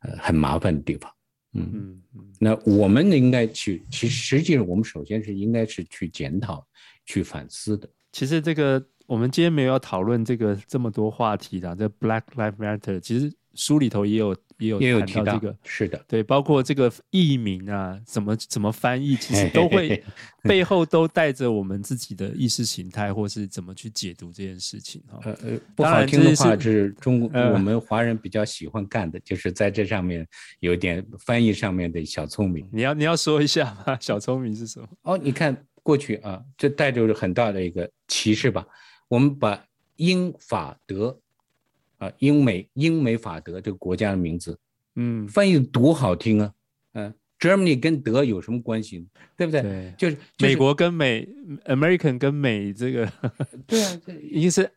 [0.00, 1.12] 呃很麻烦的地方，
[1.52, 2.32] 嗯嗯嗯。
[2.40, 6.66] 那我们应该去，其实实际上我们首先是应该是去检讨、
[7.04, 7.86] 去反思的。
[8.12, 14.34] 其实这个我们今天没有要讨论这个这么多话题的，这 Black Lives Matter 其实书里头也有。
[14.60, 20.02] 也有也有提到这个，是的，对，包括这个译名啊，怎么怎么翻译，其实都会
[20.42, 25.20] 背后都带着我们自己的意识形态，或是怎么去解读这件事情哈。
[25.22, 30.26] 呃呃，不好听的话是中国我们华人比较喜欢干的，就是在这上面
[30.58, 32.68] 有点翻译上面的小聪明。
[32.72, 33.96] 你要你要说一下吗？
[34.02, 34.88] 小聪明是什么？
[35.02, 38.66] 哦，你看过去啊，这带着很大的一个歧视吧。
[39.06, 39.64] 我们把
[39.98, 41.20] 英法德。
[41.98, 44.58] 啊，英美英美法德这个国家的名字，
[44.96, 46.52] 嗯，翻译的多好听啊！
[46.94, 49.06] 嗯，Germany 跟德有什么关系呢？
[49.36, 49.62] 对不对？
[49.62, 51.28] 对，就是、就是、美国跟美
[51.66, 53.12] ，American 跟美这个，
[53.66, 54.70] 对啊，这已经是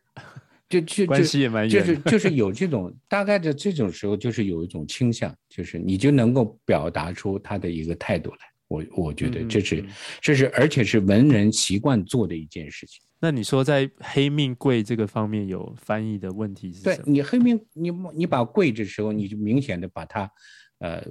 [0.68, 8.51] 就就关系也蛮远，就是就是有这种大概的这种时候，就是有一种倾向，就是你就能够表达出他的一个态度来。
[8.72, 9.88] 我我觉得这是、嗯、
[10.20, 13.02] 这是而且是文人习惯做的一件事情。
[13.20, 16.96] 那你说在黑命贵这个方面有翻译的问题是什么？
[16.96, 20.30] 对，你黑命，你你把贵的时候，你就明显的把它，
[20.78, 21.04] 呃，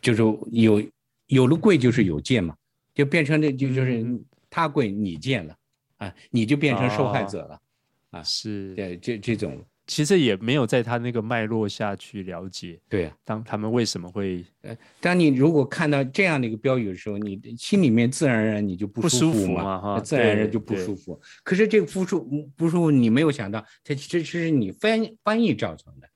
[0.00, 0.82] 就是有
[1.26, 2.56] 有了贵就是有贱嘛，
[2.94, 4.04] 就变成那就就是
[4.48, 5.54] 他贵你贱了
[5.98, 9.64] 啊，你就变成受害者了、哦、啊，是，对，这这种。
[9.86, 21.20] 其实也没有在他那个脉络下去了解，对啊，当他们为什么会，呃，当你如果看到这样的一个标语的时候，你心里面自然而然你就不舒服嘛，哈，自然而然就不舒服。
[21.42, 26.08] 可是这个不舒不舒服，你没有想到，它其实是你翻翻译造成的，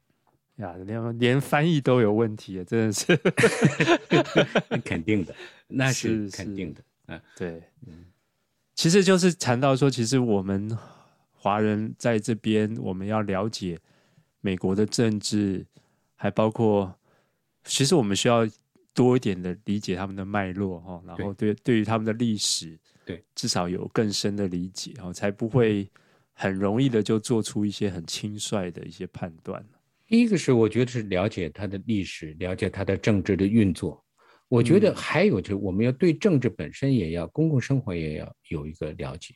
[0.65, 3.17] 呀，连连翻译都有问题，真的是，
[4.83, 5.35] 肯定的，
[5.67, 6.31] 那是。
[6.31, 8.07] 肯定的，嗯，对，嗯，
[8.75, 10.77] 其实就是谈到说，其实我们。
[11.49, 13.79] 华人在这边，我们要了解
[14.43, 15.65] 美国的政治，
[16.15, 16.95] 还包括，
[17.65, 18.47] 其实我们需要
[18.93, 25.91] 多一点的理解他们的脉络哈，然后对对于他们的历史，对，至少有更深的理解，才不会
[26.35, 29.65] 很容易的就做出一些很轻率的一些判断。
[30.07, 34.05] 第一个是我觉得是了解他的历史，了解他的政治的运作。
[34.49, 39.35] 我觉得还有就是我们要对政治本身也要，公共生活也要有一个了解，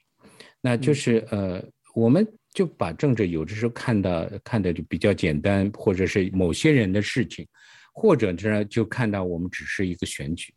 [0.60, 1.64] 那就是呃。
[1.94, 7.46] 我们就把政治有的时候看到看的就比较简单，或者是某些人的事情，
[7.92, 10.52] 或者呢就看到我们只是一个选举。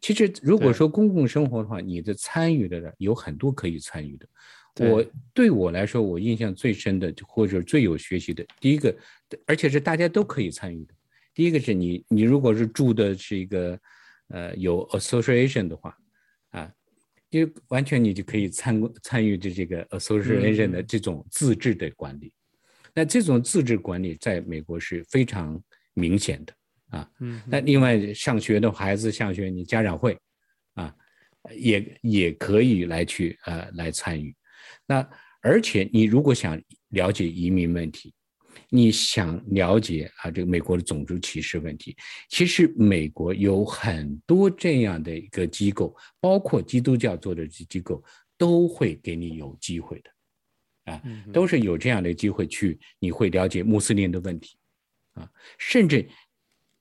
[0.00, 4.26] 其实如果说公共生活的话，你的参与的有很多可以参与的。
[4.78, 8.94] 我对我来说，我印象最深的或者最有学习的，第一个，
[9.46, 10.92] 而且是大家都可以参与的。
[11.32, 13.78] 第一个是你，你如果是住的是一个，
[14.28, 15.96] 呃，有 association 的话，啊，
[17.30, 22.28] 就完全你就可以参参与这这个 association 的这种自治的管理。
[22.28, 25.60] 嗯、那这种自治管理在美国是非常
[25.94, 26.54] 明显的
[26.90, 27.10] 啊。
[27.20, 27.40] 嗯。
[27.46, 30.18] 那另外上学的孩子上学，你家长会，
[30.74, 30.94] 啊，
[31.54, 34.34] 也也可以来去呃来参与。
[34.86, 35.08] 那
[35.42, 38.14] 而且你如果想了解移民问题，
[38.68, 41.96] 你想了解啊这个美国的种族歧视问题，
[42.28, 48.02] 其实美国有很多这样的一个机构，包括基督教做的机构，
[48.36, 54.56] 都会给你有机会的，啊，都是有这样的机会去，你会了解穆斯林的问题，
[55.12, 56.08] 啊，甚至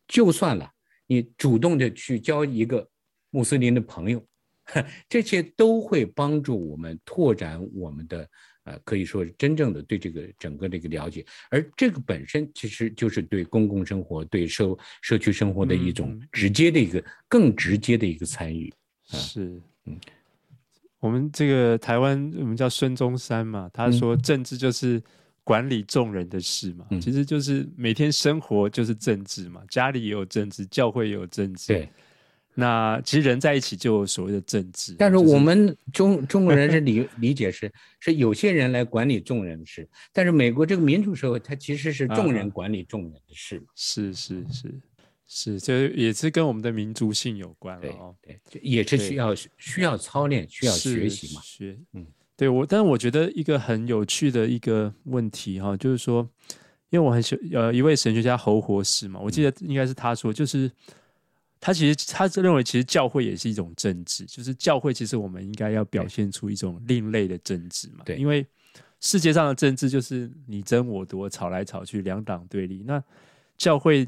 [0.08, 0.72] 就算了，
[1.08, 2.90] 你主动的去交一个
[3.30, 4.26] 穆斯林的朋友。
[5.08, 8.28] 这些都会帮助我们拓展我们的，
[8.66, 18.74] 呃，可以说是真正的对这个整个这个了解，而这个本身其实就是对公共生活、对社社区生活的一种直接的一个、嗯、更直接的一个参与。
[19.06, 19.98] 是，嗯，
[21.00, 25.02] 我们这个台湾我们叫孙中山嘛，他说政治就是
[25.44, 31.68] 管理众人的事嘛，嗯、其实就是每天生活就是政治嘛，家里也有政治，教会也有政治。
[31.68, 31.90] 对。
[32.56, 44.74] 那其实人在一起就有所谓的政治，但是我们中中国人是理 理解是是有些人来管理众人的事，但是美国这个民主社会它其实是众人管理众人的事，是是是。
[45.28, 52.06] 是，这也是跟我们的民族性有关了哦，对，也是需要需要操练，需要学习嘛，学，嗯，
[52.38, 56.30] 对我，但是我觉得一个很有趣的一个问题哈，就是说，
[56.92, 60.72] 因为我很喜呃一位神学家侯活士嘛，我记得应该是他说就是。
[61.66, 68.04] 他其实他认为，其实教会也是一种政治，就是教会其实我们应该要表现出一种另类的政治嘛。
[68.06, 68.46] 对，因为
[69.02, 72.84] 世界上的政治就是你争我夺，吵来吵去，两党对立。
[72.86, 73.04] 那
[73.58, 74.08] 教会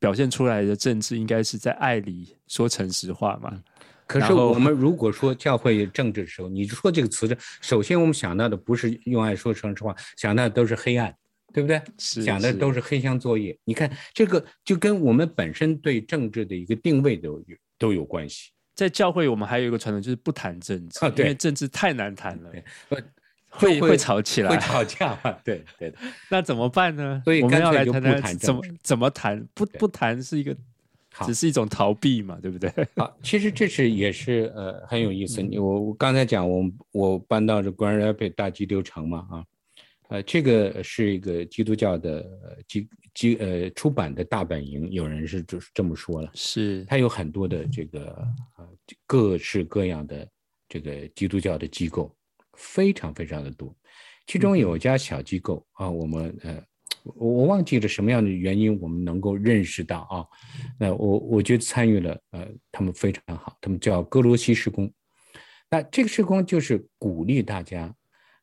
[0.00, 3.52] 表现出来的政治，应该是在爱里说诚实话嘛。
[3.52, 3.62] 嗯，
[4.04, 11.14] 可是我们如果说教会政治的时候，你说这个词的，首先我们想到的不是用爱说诚实话，想到的都是黑暗。
[11.52, 11.80] 对不对？
[11.98, 13.58] 是讲的都是黑箱作业。
[13.64, 18.50] 你看这个就跟我们本身对政治的一个定位都有都有关系。
[18.74, 22.52] 在教会，我们还有一个传统，就是不谈政治，因为政治太难谈了，
[22.88, 23.02] 会
[23.48, 25.16] 会会吵起来，会吵架。
[25.42, 25.98] 对对的。
[26.30, 27.20] 那怎么办呢？
[27.24, 29.44] 所以我们要来谈谈怎么怎么谈？
[29.52, 30.56] 不不谈是一个，
[31.26, 32.70] 只是一种逃避嘛，对不对？
[32.94, 35.42] 好，其实这是也是呃很有意思。
[35.58, 39.44] 我我刚才讲我我搬到这 Grand Rapids 大激流城嘛啊。
[40.08, 42.26] 呃，这个是一个基督教的
[42.66, 48.06] 基基呃出版的大本营，有人是就是这么说了，是它有很多的这个
[48.56, 48.66] 呃
[49.06, 50.26] 各式各样的
[50.66, 52.16] 这个基督教的机构，
[52.54, 53.76] 非常非常的多。
[54.26, 56.62] 其中有一家小机构啊，我们呃
[57.04, 60.24] 我我忘记了什么样的原因，我们能够认识到啊，
[60.78, 64.90] 那我我觉得参与了呃，他们非常好，他们叫哥罗西施工。
[65.70, 67.94] 那这个施工就是鼓励大家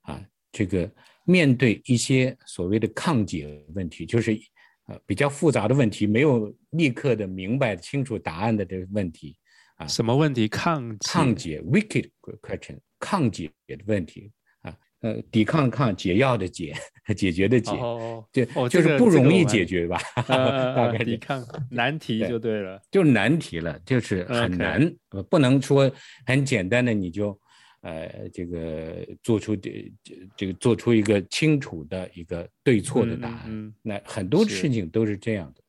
[0.02, 0.88] 啊，这个。
[1.26, 4.40] 面对一些所谓的抗解问题，就是
[4.88, 9.36] 呃比较复杂的问题，没有立刻的明白清楚答案的这个问题
[9.78, 9.88] 啊。
[9.88, 10.48] 什么问题？
[10.48, 12.10] 抗解抗解，wicked
[12.42, 14.78] question，抗解的问题啊。
[15.02, 16.76] 呃，抵抗抗解药的解，
[17.18, 20.00] 解决的解，哦，就就是不容易解决吧？
[20.28, 24.96] 大概抵抗难题就对了，就是难题了，就是很难.
[25.30, 25.92] 不能说
[26.28, 27.40] 很简单的你就。
[27.86, 29.94] 呃，这个做出这
[30.36, 35.62] 这个做出一个清楚的一个对错的答案，嗯嗯、那很多事情都是这样的。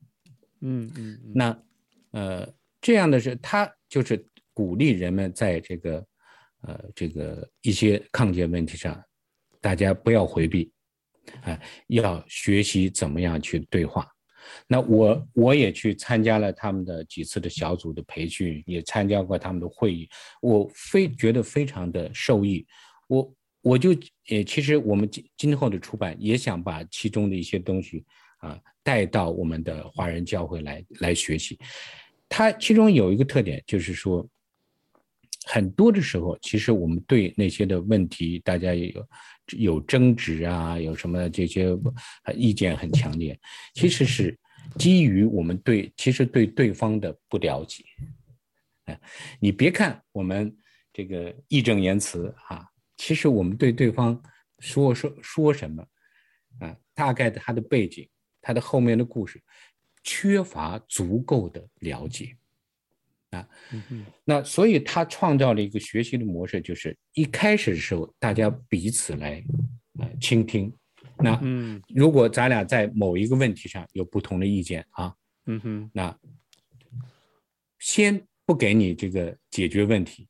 [0.63, 1.63] 嗯嗯，那
[2.13, 2.51] 呃
[2.81, 6.07] 这样的是，他就是鼓励人们在这个
[6.63, 8.99] 呃这个一些抗解问题上，
[9.61, 10.73] 大家不要回避，
[11.43, 14.11] 啊、呃，要学习怎么样去对话。
[14.67, 20.09] 那我我也去参加了他们的几次的小组的培训，也参加过他们的会议，
[20.43, 22.67] 我非觉得非常的受益。
[23.07, 23.91] 我我就
[24.29, 28.05] 呃，其实我们今今后的出版也想把其中的一些东西
[28.39, 31.59] 啊带到我们的华人教会来来学习。
[32.29, 34.29] 它其中有一个特点就是说，
[35.47, 39.07] 很多的时候，其实我们对那些的问题，大家也有。
[39.57, 41.69] 有争执啊，有什么这些
[42.35, 43.39] 意见很强烈，
[43.75, 44.37] 其实是
[44.79, 47.85] 基于我们对其实对对方的不了解。
[48.85, 49.01] 哎，
[49.41, 50.57] 你别看我们
[50.93, 54.23] 这个义正言辞啊，其实我们对对方
[54.59, 55.87] 说说说什么
[56.61, 58.09] 啊，大概的他的背景，
[58.41, 59.43] 他的后面的故事，
[60.03, 62.37] 缺乏足够的了解
[63.31, 63.49] 啊。
[64.25, 69.45] 那所以他创造了一个学习的模式，就是一开始的时候大家彼此来
[69.99, 70.73] 呃倾听。
[71.19, 71.41] 那
[71.95, 75.15] 如果咱俩在某一个问题上有不同的意见啊，
[75.47, 76.19] 嗯哼，那
[77.79, 80.29] 先不给你这个解决问题，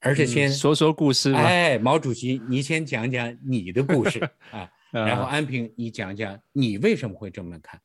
[0.00, 1.32] 而是先说说故事。
[1.32, 4.18] 哎，毛主席，你先讲讲你的故事
[4.52, 7.80] 啊，然后安平，你讲讲你为什么会这么看，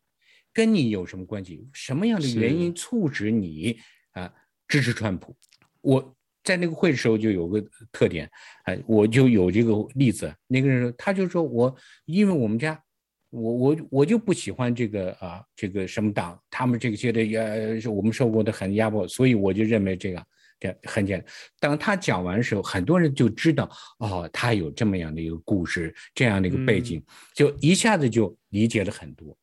[0.54, 1.70] 跟你有什么关系？
[1.74, 3.80] 什么样的原因促使你
[4.12, 4.34] 啊
[4.68, 5.36] 支持川普？
[5.82, 6.16] 我。
[6.44, 8.30] 在那个会的时候就有个特点，
[8.64, 10.34] 哎，我就有这个例子。
[10.48, 11.76] 那个人他就说我，
[12.06, 12.82] 因为我们家，
[13.30, 20.26] 我我我就不喜欢这个啊，这个什么党，他们这些的呃，是我们受过的很压迫，所以我就认为这个
[20.60, 21.28] 这很简单。
[21.60, 23.70] 当他讲完的时候，很多人就知道
[24.00, 27.04] 哦，他有这么样的一个故事，这样的一个背景，
[27.36, 29.38] 就一下子就理解了很多。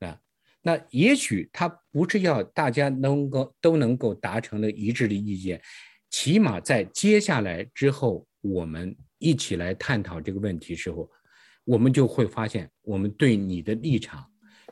[0.00, 0.18] 啊，
[0.60, 5.60] 那也许他不是要大家能够都能够达成了一致的意见。
[6.14, 11.10] 起码在接下来之后，我们一起来探讨这个问题时候，
[11.64, 14.24] 我们就会发现，我们对你的立场、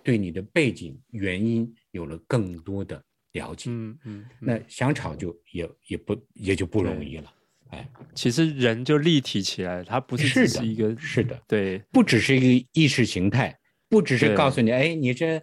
[0.05, 3.70] 对你的背景、原因有了更多的了解。
[3.70, 7.34] 嗯嗯，那想吵就也也不也就不容易了。
[7.70, 15.43] 哎，其实人就立体起来，它不是只是一个，是的，是的，对，不只是一个意识形态，不只是告诉你，哎，你这，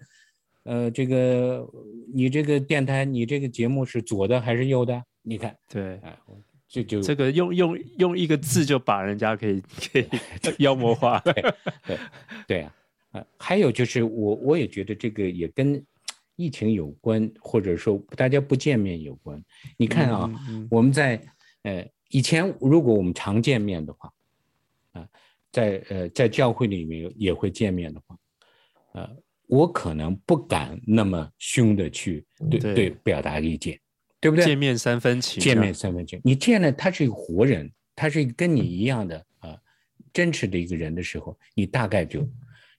[0.64, 1.68] 呃，这个
[2.14, 5.04] 你这个电台，你这个节目是左的还是右的？
[5.30, 6.18] 你看，对，啊，
[6.68, 10.08] 就就这个用用用一个字就把人家可以可以
[10.58, 11.34] 妖魔化，对
[11.86, 11.98] 对
[12.48, 12.74] 对啊，
[13.12, 15.86] 啊，还有就是我我也觉得这个也跟
[16.36, 19.40] 疫情有关，或者说大家不见面有关。
[19.78, 21.22] 你看啊，嗯嗯、我们在
[21.62, 24.12] 呃以前如果我们常见面的话，
[24.94, 25.08] 啊，
[25.52, 28.18] 在呃在教会里面也会见面的话，
[28.94, 29.10] 呃，
[29.48, 33.80] 我可能不敢那么凶的去对对，对表达意见。
[34.22, 34.46] 对不对？
[34.46, 36.20] 见面三分情，见面三分情。
[36.24, 39.58] 你见了他是一个活人，他是跟你一样的啊，
[40.12, 42.30] 真实的一个人的时候，你大概就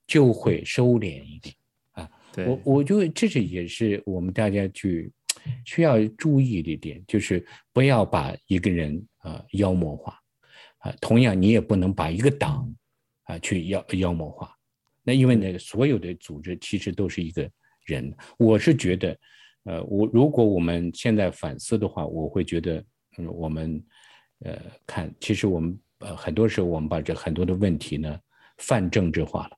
[0.07, 1.55] 就会收敛一点
[1.93, 2.11] 啊。
[2.47, 5.11] 我我觉得这是也是我们大家去
[5.64, 10.18] 需要注意的一点，就是不要把一个人啊妖魔化
[10.78, 10.95] 啊。
[11.01, 12.70] 同样，你也不能把一个党
[13.22, 14.55] 啊去妖妖魔化。
[15.03, 17.51] 那因为呢，所有的组织其实都是一个
[17.86, 18.14] 人。
[18.38, 19.18] 我是觉得。
[19.65, 22.83] 呃，我如果我们现在反思的话，我会觉得，
[23.19, 23.83] 嗯，我们，
[24.41, 28.19] 呃，看，其实我们呃很多时候我们把这很多的问题呢
[28.57, 29.57] 泛政治化了，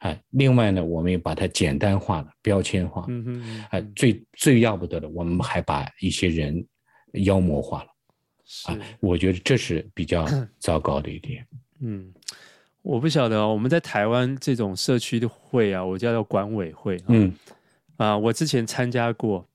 [0.00, 6.62] 啊，另外呢，我们也把它简单化了，标签化，嗯嗯，啊，最最要不得的，我们还把一些人
[7.24, 7.90] 妖魔化了，
[8.66, 10.26] 啊，我觉得这是比较
[10.60, 11.46] 糟糕的一点。
[11.80, 12.12] 嗯，
[12.82, 17.32] 我不晓得哦，我们在台湾这种社区的会啊，我叫做管委会，嗯。
[17.98, 19.46] 啊，我之前参加过，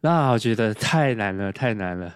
[0.00, 2.06] 那我觉得太难了，太难了。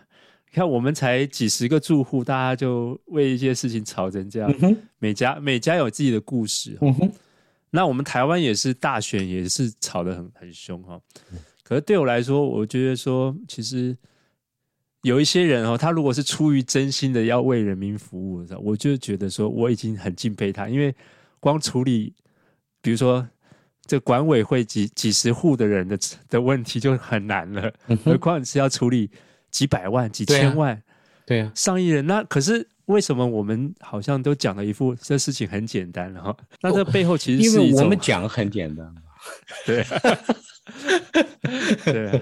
[0.50, 4.52] 你看，我们才几十个住户，大家就为一些事情吵成这样。
[4.62, 6.78] 嗯、每家每家有自己的故事。
[6.80, 7.12] 嗯、
[7.68, 10.98] 那我们台湾也是大选，也是吵得很很凶哈。
[11.62, 13.94] 可是对我来说，我觉得说，其实
[15.02, 20.94] 有一些人哦，他如果是出于真心的要为人民服务，我就觉得说，我已经很敬佩他，因为
[21.38, 22.14] 光处理，
[22.80, 23.28] 比如说。
[23.86, 29.10] 这管委会几几十户的人的的问题就很难了，嗯、何况你是要处理
[29.50, 30.82] 几百万、几千万、
[31.24, 32.04] 对啊、上亿人。
[32.06, 36.36] 那可是为什么我们好像都讲了一副这事情很简单哈？
[36.60, 39.02] 那这背后其实是因为我们讲很简单嘛。
[39.66, 39.84] 对，
[41.84, 42.20] 对、啊，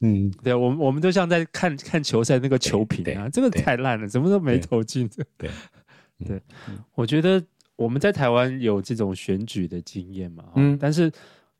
[0.00, 5.08] 嗯，对，我们我们都像在看看球赛那个球评啊，这个太烂了，怎么都没投进。
[5.38, 5.50] 对，
[6.26, 6.42] 对，对，
[6.94, 7.42] 我觉得。
[7.76, 10.44] 我们在台湾有这种选举的经验嘛？
[10.56, 11.12] 嗯，但是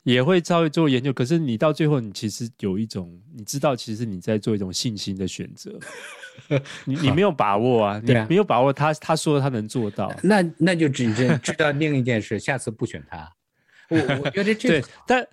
[0.03, 1.13] 也会稍微做研究。
[1.13, 5.79] 可是你到最后，你其实有一种，你知道，其实你在做一种信心的选择。
[6.85, 13.33] 你你没有把握啊，你没有把握他，他他说他能做到，那那就只是 知道另一件事，下次不选他。
[13.89, 15.27] 我我觉得这对，但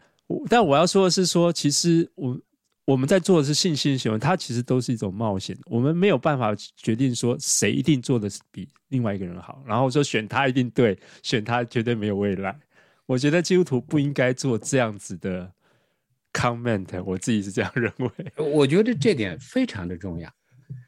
[0.50, 2.40] 但我要说的是说，其实我。
[2.86, 5.58] 我们在做的是信心行为，它其实都是一种冒险。
[5.66, 12.60] 我们没有办法决定说谁一定做的是比另外一个人好，然后说选他一定对，选他绝对没有未来。
[13.06, 15.50] 我觉得基督徒不应该做这样子的
[16.34, 18.10] comment，我自己是这样认为。
[18.38, 20.30] 我觉得这点非常的重要，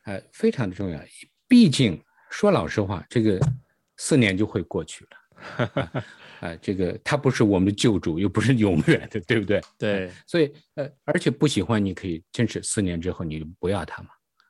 [0.04, 1.00] 呃，非常的重要。
[1.48, 3.39] 毕竟说老实话，这个
[3.98, 5.12] 四年就会过去了。
[5.57, 6.03] 啊
[6.41, 9.61] 啊，这个他不是我们的救主，又不是永远的，对不对？
[9.77, 14.09] 对，所以呃，而且不喜欢你可以坚持四年之后你不要他嘛，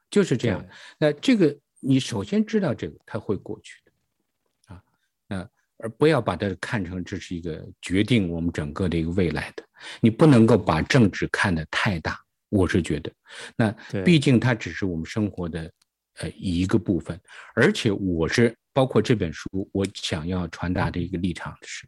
[0.10, 0.66] 就是这样。
[0.98, 4.82] 那这个你首先知道这个他会过去的，啊，
[5.28, 9.64] 那而不要把它看成这是一个决定我们整个的一个未来的。
[10.00, 12.18] 你不能够把政治看得太大，
[12.50, 13.12] 我是觉得，
[13.58, 13.72] 那
[14.04, 15.72] 毕竟它只是我们生活的
[16.20, 17.20] 呃一个部分。
[17.54, 21.88] 而且我是包括这本书，我想要传达的一个立场是，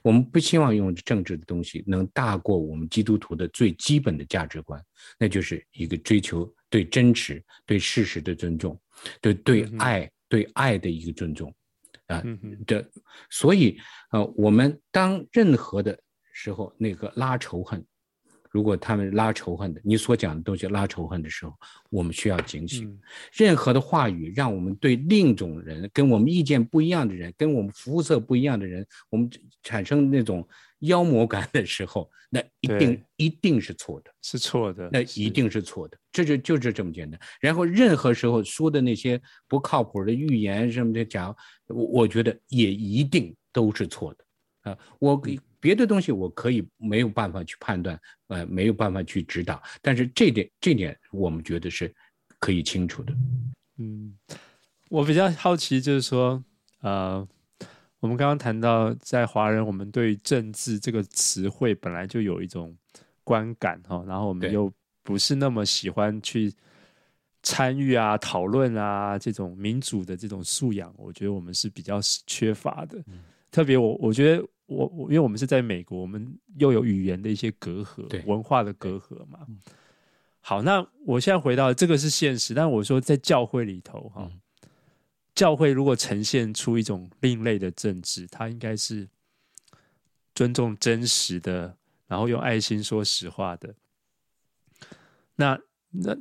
[0.00, 4.80] 我们不希望用政治的东西能大过我们基督徒的最基本的价值观，
[5.18, 8.80] 那就是一个追求对真实、对事实的尊重，
[9.20, 11.52] 对对爱、嗯、对爱的一个尊重。
[12.06, 12.22] 啊，
[12.66, 12.88] 的，
[13.28, 13.78] 所以，
[14.12, 15.96] 呃，我们当任何的
[16.32, 17.84] 时候，那个拉仇恨，
[18.50, 21.54] 如果他们拉仇恨的，你所讲的东西拉仇恨的时候，
[21.88, 23.00] 我们需要警醒。
[23.32, 29.30] 任何的话语让我们对另一种人，跟我们意见不一样的人，跟我们肤色不一样的人，我们
[29.62, 30.46] 产生那种
[30.80, 37.20] 妖魔感的时候，那一定一定是错的，是错的，那一定是错的，这就就是这么简单。
[37.40, 41.34] 然后任何时候说的那些不靠谱的预言什么的讲，
[41.68, 44.24] 我我觉得也一定都是错的，
[44.70, 45.20] 啊，我
[45.60, 51.94] 别的东西我可以没有办法去判断，呃，没有办法去指导，但是这点这点我们觉得是
[52.38, 53.12] 可以清楚的。
[53.78, 54.16] 嗯，
[54.88, 56.42] 我比较好奇就是说，
[56.80, 57.28] 呃。
[58.02, 62.74] 我们刚刚谈到，在华人，我们对政治这个词汇本来就有一种
[63.22, 66.50] 观感哈，然后我们又不是那么喜欢去
[67.42, 72.96] 参与啊、讨论啊这种民主的这种素养，我觉得我们是比较缺乏的。
[73.08, 79.46] 嗯、特别我我觉得我我因为我们是在美国，我们又有语言的一些隔阂，文化的隔阂嘛。
[80.40, 84.28] 好，那我现在回到这个是现实，但我说在教会里头哈。
[84.32, 84.40] 嗯
[85.32, 89.08] 教会如果呈现出一种另类的政治，它应该是
[90.34, 91.74] 尊重真实的，
[92.08, 93.72] 然后用爱心说实话的。
[95.36, 95.58] 那
[95.88, 96.14] 那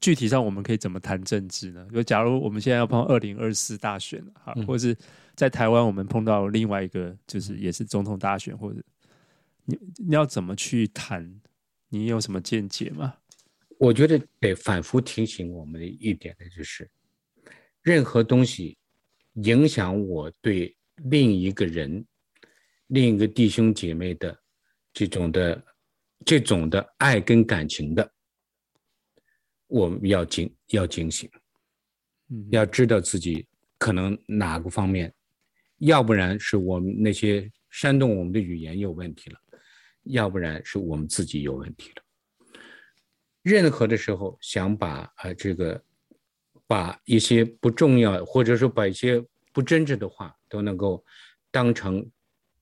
[0.00, 1.86] 具体上我们可以怎么谈政治呢？
[1.94, 4.94] 就假如我们现在要碰二零二四大选哈，或是
[5.34, 8.82] 在台湾我们碰到另外一个，就是也是总统大选，或者
[9.64, 11.40] 你你要怎么去谈？
[11.88, 13.14] 你有什么见解吗？
[13.78, 16.90] 我觉得得反复提醒我们的一点呢，就是。
[17.82, 18.78] 任何东西
[19.42, 22.06] 影响我对另一个人、
[22.86, 24.40] 另一个弟兄姐妹的
[24.92, 25.60] 这种的、
[26.24, 28.08] 这种的爱跟感情的，
[29.66, 31.28] 我们要警要警醒，
[32.28, 33.44] 嗯，要知道自己
[33.78, 35.12] 可能哪个方面，
[35.86, 39.38] 要不然是我们那些煽动我们的语言有问题了，
[40.04, 42.02] 要不然是我们自己有问题了。
[43.42, 45.82] 任何的时候想把啊这个。
[46.64, 49.22] 把一些不重要，或者说把一些
[49.52, 51.04] 不真挚的话，都能够
[51.50, 52.10] 当成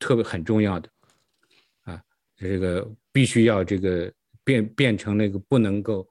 [0.00, 0.90] 特别很重要的，
[1.82, 2.02] 啊，
[2.34, 4.12] 这个必须要这个
[4.42, 6.08] 变变成那个不能够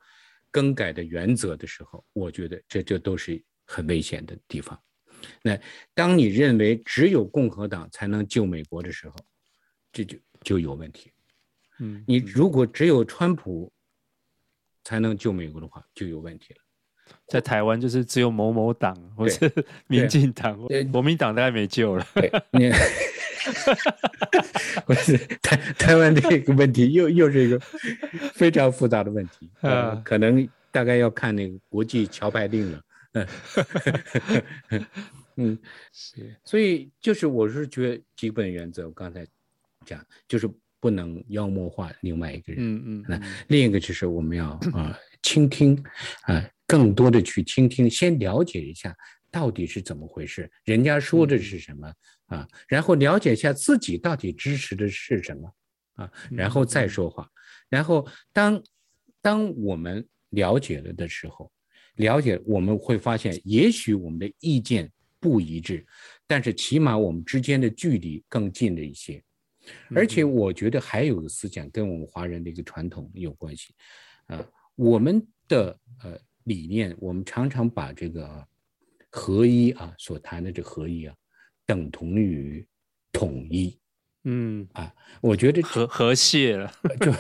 [0.49, 4.82] 更改的原则的时候，我觉得这就都是很危险的地方。
[5.41, 5.57] 那
[5.93, 9.15] 当你认为只有共和党才能救美国的时候，
[9.91, 11.11] 这就就有问题。
[11.80, 13.72] 嗯，你如果只有川普
[14.84, 16.59] 才能救美国的话，就有问题了。
[17.28, 19.51] 在台湾就是只有某某党或者
[19.88, 20.59] 民进党，
[20.91, 22.05] 国民党大概没救了。
[22.13, 22.30] 对
[24.86, 27.57] 不 是台台湾这个问题又又是一个
[28.34, 32.82] 非常复杂的问题，呃，可能大概要看那个国际桥牌令了。
[35.38, 35.57] 嗯，
[35.91, 39.26] 是，所以就是我是觉得基本原则，我刚才
[39.86, 40.49] 讲就是
[40.80, 42.62] 不能妖魔化另外一个人。
[42.62, 45.82] 嗯嗯，那另一个就是我们要啊倾听
[46.24, 46.49] 啊。
[46.68, 48.95] 更多的去倾听，先了解一下
[49.32, 51.91] 到底是怎么回事，人家说的是什么
[52.28, 52.47] 啊？
[52.68, 55.51] 然后了解一下自己到底支持的是什么
[55.95, 56.12] 啊？
[56.30, 57.28] 然后再说话。
[57.70, 58.62] 然后当
[59.20, 61.51] 当我们了解了的时候，
[62.00, 65.86] 了解我们会发现，也许我们的意见不一致，
[66.28, 69.24] 但是起码我们之间的距离更近了一些。
[69.95, 73.74] 而且我觉得还有个思想跟我们华人的一个传统有关系
[74.26, 74.45] 啊，
[74.76, 76.20] 我们的呃。
[76.45, 78.47] 理念，我们常常把这个
[79.12, 81.14] 合一啊，所谈的这合一啊，
[81.64, 82.66] 等同于
[83.12, 83.78] 统一。
[84.26, 87.13] 嗯啊，我觉得和和谐了，就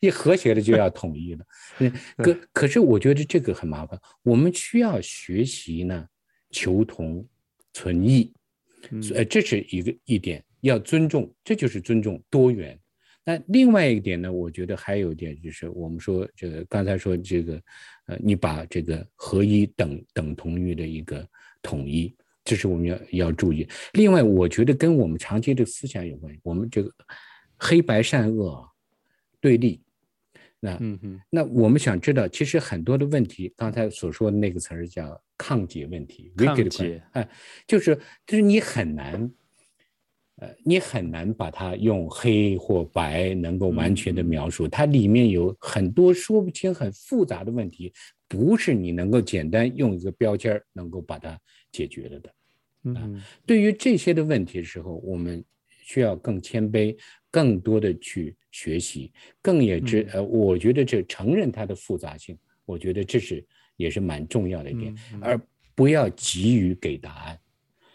[0.00, 1.44] 一和谐了就要统一了。
[1.78, 3.98] 嗯， 可可是我觉得这个很麻烦。
[4.22, 6.06] 我们需要学习呢，
[6.50, 7.26] 求同
[7.72, 8.32] 存异。
[9.14, 12.76] 呃，这是一个一点，要尊重，这就是尊重多元。
[13.24, 17.62] 那另外一点呢，我觉得还有一点就是，我们说这个刚才说这个，
[18.06, 21.24] 呃，你把这个合一等等同于的一个
[21.62, 22.12] 统一，
[22.52, 23.66] 这是我们要要注意。
[23.94, 26.92] 另外，我觉得跟我们长期的思想有关系，我们这个
[27.56, 28.62] 黑白善恶
[29.40, 29.80] 对立，
[30.60, 37.26] 那嗯嗯，那我们想知道，其实很多的问题，刚才所说的那个词儿叫抗解问题，抗解，哎，
[37.66, 39.32] 就是就是你很难。
[40.36, 47.92] 呃，你很难把它用黑或白能够完全的描述，它里面有很多说不清、很复杂的问题，
[48.26, 51.38] 不是你能够简单用一个标签能够把它
[51.70, 52.34] 解决了的。
[52.84, 56.96] 嗯，对于这些的问题的时候，我们需要更谦卑，
[57.30, 63.44] 更多的去学习，更也知呃，我觉得这承认它的复杂性，我觉得这是
[63.76, 65.40] 也是蛮重要的一点，而
[65.74, 67.38] 不要急于给答案。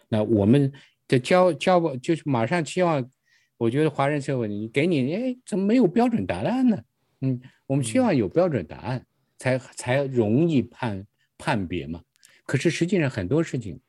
[0.07, 0.71] 那我们。
[1.09, 3.09] 的教教不就是马上期望？
[3.57, 6.77] 我觉得华人社会，你给你，哎，怎么没有标准答案呢？
[7.21, 9.05] 嗯，我们希望有标准答案，
[9.37, 11.07] 才才容易判
[11.37, 12.03] 判别嘛。
[12.45, 13.79] 可是实际上很多事情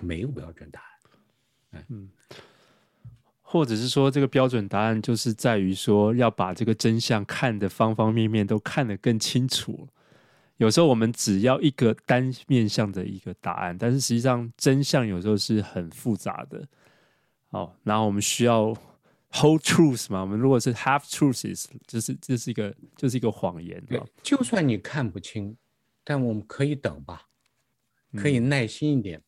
[0.00, 0.80] 没有标准答
[1.72, 1.84] 案。
[1.88, 2.08] 嗯，
[3.40, 9.88] 或者是说这个标准答案就是在于说要把这个真相看的方方面面都看得更清楚。
[10.56, 16.66] 有时候我们只要一个单面向的一个答案，但是实际上真相有时候是很复杂的。
[17.50, 18.74] 哦，然后我们需要
[19.30, 20.22] whole truth 嘛？
[20.22, 23.80] 我们如果是 half truths，就是这是一个就是一个谎言。
[23.86, 25.56] 对，就算你看不清，
[26.02, 27.22] 但我们可以等吧，
[28.16, 29.22] 可以耐心一点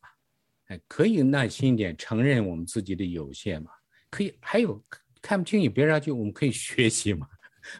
[0.87, 3.71] 可以耐心一点，承认我们自己的有限嘛。
[4.09, 4.81] 可以，还有
[5.21, 7.27] 看不清也别着急，我们可以学习嘛。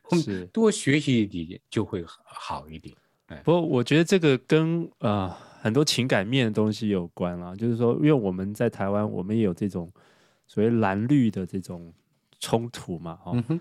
[0.10, 2.96] 我们多学习一点就会好一点。
[3.28, 9.92] 哎不过我觉得这个跟啊、呃、很多情感面的东西有关啊，就是说，因为我们在台湾，我们也有这种
[10.48, 11.94] 所谓蓝绿的这种
[12.40, 13.60] 冲突嘛，哈、嗯。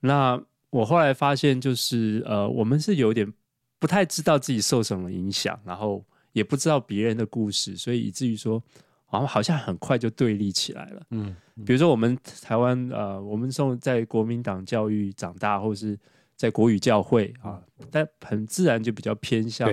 [0.00, 3.30] 那我后来发现，就是呃，我们是有点
[3.78, 6.04] 不太知道自己受什么影响，然后
[6.36, 8.62] 也不知道别人的故事，所以以至于说，
[9.06, 11.02] 好像好像很快就对立起来了。
[11.10, 15.98] 嗯，嗯比如说我们台湾呃，我们从在国民党教育长大，或是。
[16.38, 17.58] 在国语教会啊，
[17.90, 19.66] 但很自然就比较偏向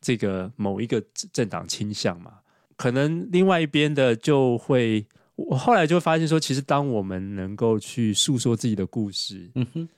[0.00, 1.00] 这个某一个
[1.32, 2.32] 政党倾向嘛。
[2.74, 9.88] 可能另外一边的就会，我后来就发现说，其实当我们能够去诉说自己的故事，嗯哼，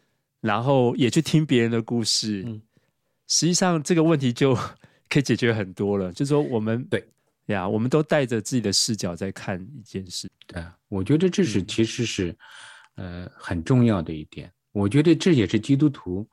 [0.42, 2.61] 然后也去听别人的故事，嗯，
[3.26, 4.55] 实际上这个问题就
[5.09, 6.12] 可以解决很多了。
[6.12, 7.07] 就是说，我们对
[7.46, 10.28] 呀，我们都带着自己的视角在看一件事。
[10.46, 12.34] 对啊，我觉得这是其实是
[12.96, 14.50] 呃很重要的一点。
[14.72, 16.28] 我觉得这也是基督徒，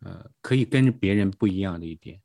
[0.00, 2.20] 呃，可以跟别人不一样的一点，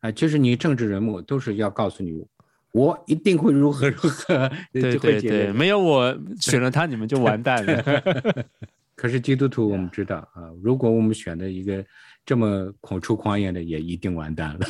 [0.00, 2.26] 啊，就是你政治人物都是要告诉你，
[2.72, 8.46] 我一定会如何如何，对对对，没有我选了他，你们就完蛋了。
[8.96, 11.84] 可是基督徒我们知道啊，如果我们选了一个
[12.28, 14.66] 这么口出狂言的，也一定完蛋了。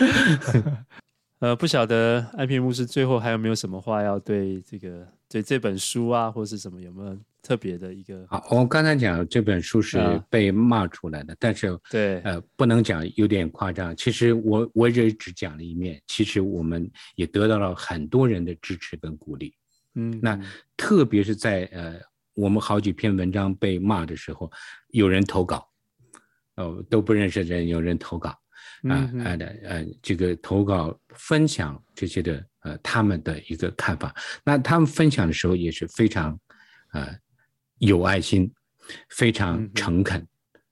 [1.40, 7.16] 呃，不晓得安平牧师最后还有没有什么话要对这个对这本书啊，或是什么有没有？
[7.40, 9.98] 特别的一个好，我刚才讲这本书是
[10.28, 13.96] 被骂出来的，啊、但是对呃不能讲有点夸张。
[13.96, 19.54] 其实我我也只讲了一面，其实我们也得到了很多人的支持跟鼓励。
[19.94, 20.38] 嗯，那
[20.76, 21.94] 特别是在呃
[22.34, 24.50] 我们好几篇文章被骂的时候，
[24.90, 25.67] 有人投稿，
[26.58, 28.30] 哦都不认识的人有人投稿，
[28.88, 36.38] 啊啊的呃这个投稿分享这些的呃他们的一个看法，那他们分享的时候也是非常
[36.92, 37.16] 呃。
[37.80, 38.52] 有爱心，
[39.10, 40.28] 非常诚恳，嗯、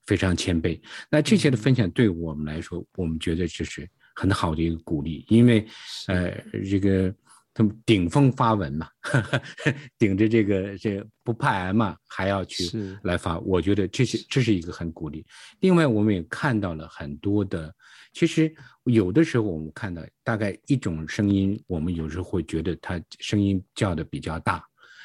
[0.06, 0.76] 非常谦卑。
[1.08, 5.24] 那这些的分享对我们来说，嗯、我们觉得这是很好的一个鼓励。
[5.28, 5.64] 因为，
[6.08, 6.36] 呃，
[6.68, 7.14] 这个
[7.56, 9.18] 他们顶风发文嘛，呵
[9.64, 12.68] 呵顶着这个这个、不怕挨骂，还要去
[13.04, 13.38] 来发。
[13.38, 15.24] 我觉得这是这是一个很鼓励。
[15.60, 17.74] 另外，我们也看到了很多的，
[18.12, 18.54] 其实
[18.84, 24.62] 有的时候我们看到大概一种声音，我们有时候会觉得他声音叫的比较大。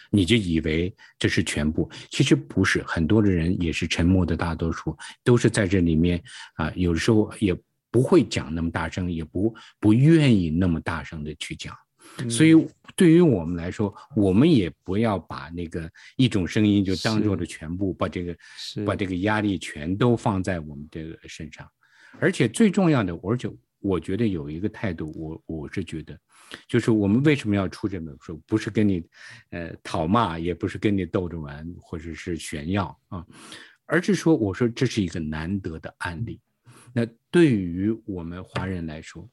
[0.09, 2.83] 你就以为这是全部，其实不是。
[2.83, 4.93] 很多的人也是沉默的大多数，
[5.23, 6.21] 都是在这里面
[6.55, 7.57] 啊，有的时候也
[7.89, 11.73] 不会讲那么大声，也不不愿意那么大声的去讲。
[12.29, 12.53] 所以
[12.95, 18.37] 对于我们来说，我们也不要把那个一种声音就当做了全部，把这个
[18.85, 21.67] 把这个压力全都放在我们这个身上。
[22.19, 23.49] 而且最重要的，而且
[23.79, 26.17] 我觉得有一个态度，我我是觉得。
[26.67, 28.37] 就是我们为什么要出这本书？
[28.45, 29.01] 不是跟你，
[29.51, 33.25] 呃，讨骂，也不是跟你逗着玩，或者是炫耀啊，
[33.85, 36.41] 而是说，我说这是一个难得的案例。
[36.93, 39.29] 那对于我们华人来说，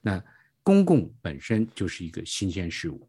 [0.00, 0.22] 那
[0.62, 3.08] 公共本身就是一个新鲜事物，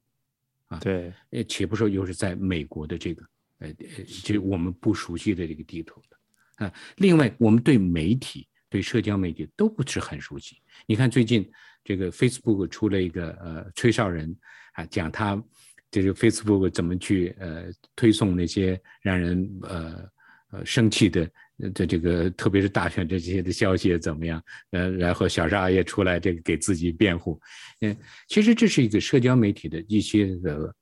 [0.68, 3.24] 啊，对，呃，且不说又是在美国的这个，
[3.60, 10.58] 呃，呃，就我们不熟悉的这个地图的，啊，另外我们对媒体、对社交媒体都不是很熟悉。
[10.86, 11.50] 你看最近。
[11.86, 14.34] 这个 Facebook 出了一个呃吹哨人
[14.72, 15.44] 啊，讲他
[15.92, 20.10] 这个 Facebook 怎么去呃推送那些让人呃
[20.54, 21.30] 呃生气的
[21.74, 24.42] 这这个，特别是大选这些的消息怎么样？
[24.72, 27.40] 呃，然后小沙也出来这个给自己辩护。
[27.82, 27.96] 嗯，
[28.28, 30.74] 其实这是一个社交媒体的一些的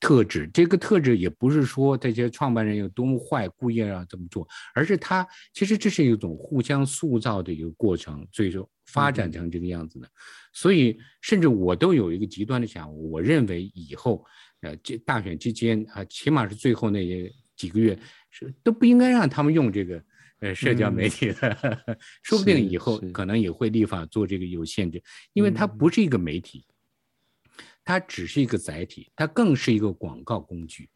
[0.00, 0.48] 特质。
[0.52, 10.06] 这个特质也不是说这些创办人有多么坏，故意要这么做，而是他其实这是一种互相塑造的一个过程，最终发展成这个样子的。
[10.06, 10.10] 嗯、
[10.52, 14.24] 所以，甚至我都有一个极端的想法，我认为以后，
[14.60, 17.98] 呃，这大选期间啊，起码是最后那些几个月，
[18.46, 20.02] 是都不应该让他们用这个。
[20.40, 21.48] 呃，社交媒体的，
[21.84, 26.64] 嗯、 说不定以后可能也会立法做这个有限制，因为它不是一个媒体，
[27.44, 30.88] 嗯、它只是一个载体，它更是一个广告工具。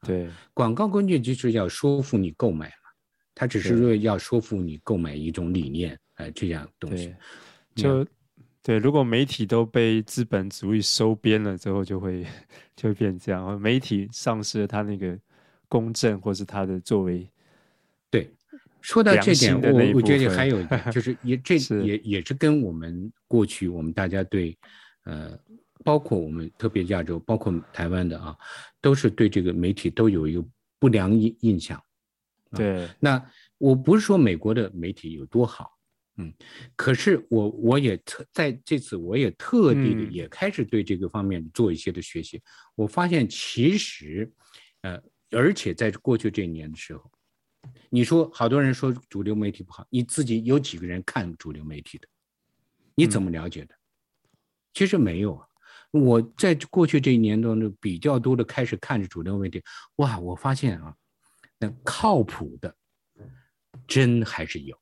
[0.00, 2.88] 对，广告工具就是要说服你购买嘛，
[3.34, 7.14] 它只是说要说服你购买一种理念，哎、呃，这样东西。
[7.74, 8.02] 就
[8.62, 12.24] 对，如果媒体都被资本主义收编了之后，就会
[12.74, 15.18] 就会变这样，媒体丧失了它那个
[15.70, 17.26] 公正或是他的作为。
[18.10, 18.30] 对。
[18.82, 20.58] 说到这点，我我觉得还有，
[20.90, 24.56] 就是也 这也也是跟我们过去我们大家对，
[25.04, 25.38] 呃，
[25.84, 28.34] 包括我们特别亚洲，包括台湾的啊，
[28.80, 30.42] 都是对这个媒体都有一个
[30.78, 31.78] 不良印印象。
[32.52, 33.22] 对，那
[33.58, 35.76] 我不是说美国的媒体有多好，
[36.16, 36.32] 嗯，
[36.74, 42.38] 可是我我也特在这次我也特地的也开始对这个方面做一些的学习。
[42.38, 42.42] 嗯，
[42.76, 44.32] 我发现其实，
[44.80, 44.98] 呃，
[45.30, 47.10] 而且在过去这一年的时候。
[47.90, 52.08] 你说好多人说主流媒体不好，你自己有几个人看主流媒体的？
[52.94, 53.74] 你怎么了解的？
[53.74, 53.78] 嗯、
[54.72, 55.46] 其实没有啊。
[55.90, 59.62] 我在过去这一年当中比较多的开始看着主流媒体，
[59.96, 60.96] 哇，我发现啊，
[61.58, 62.74] 那靠谱的
[63.86, 64.80] 真还是有。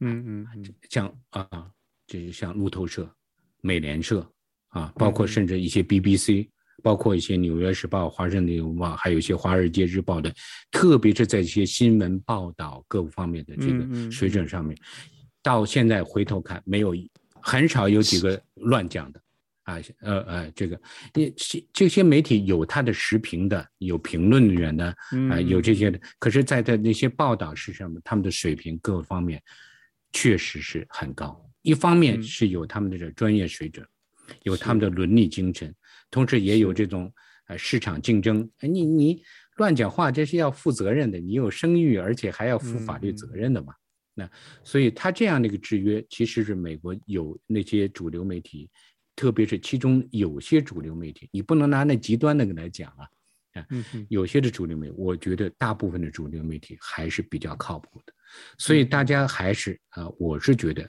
[0.00, 1.70] 嗯嗯，嗯像啊，
[2.06, 3.14] 就是像路透社、
[3.60, 4.28] 美联社
[4.68, 6.50] 啊，包括甚至一些 BBC。
[6.82, 10.32] 包括一些《纽约时报》、《华盛顿邮报》，还有一些《华尔街日报》的，
[10.70, 14.76] 特别是在一些新闻报道各方面的这个水准上面，
[15.42, 16.94] 到现在回头看，没有
[17.40, 19.20] 很少有几个乱讲的，
[19.64, 20.80] 啊，呃呃，这个，
[21.14, 21.32] 你
[21.72, 24.86] 这些媒体有他的时评的，有评论员的，
[25.30, 28.00] 啊，有这些的，可是在的那些报道是什么？
[28.04, 29.42] 他们的水平各方面
[30.12, 33.86] 确实是很高，一方面是有他们的这专业水准，
[34.42, 35.74] 有他们的伦理精神。
[36.14, 37.12] 同时也有这种
[37.48, 39.20] 呃市场竞争，你你
[39.56, 43.74] 乱讲话，这是要负责任的，你有声誉，而且还要负法律责任的嘛。
[44.14, 44.30] 那
[44.62, 48.70] 所以他这样的一个制约，其实是美国有那些主流媒体，
[49.16, 53.08] 特别是其中有些主流媒体，你不能拿那极端那个来讲啊。
[53.54, 53.66] 啊，
[54.08, 58.12] 有些的主流媒体，我觉得大部分的主流媒体还是比较靠谱的。
[58.56, 60.88] 所以大家还是啊，我是觉得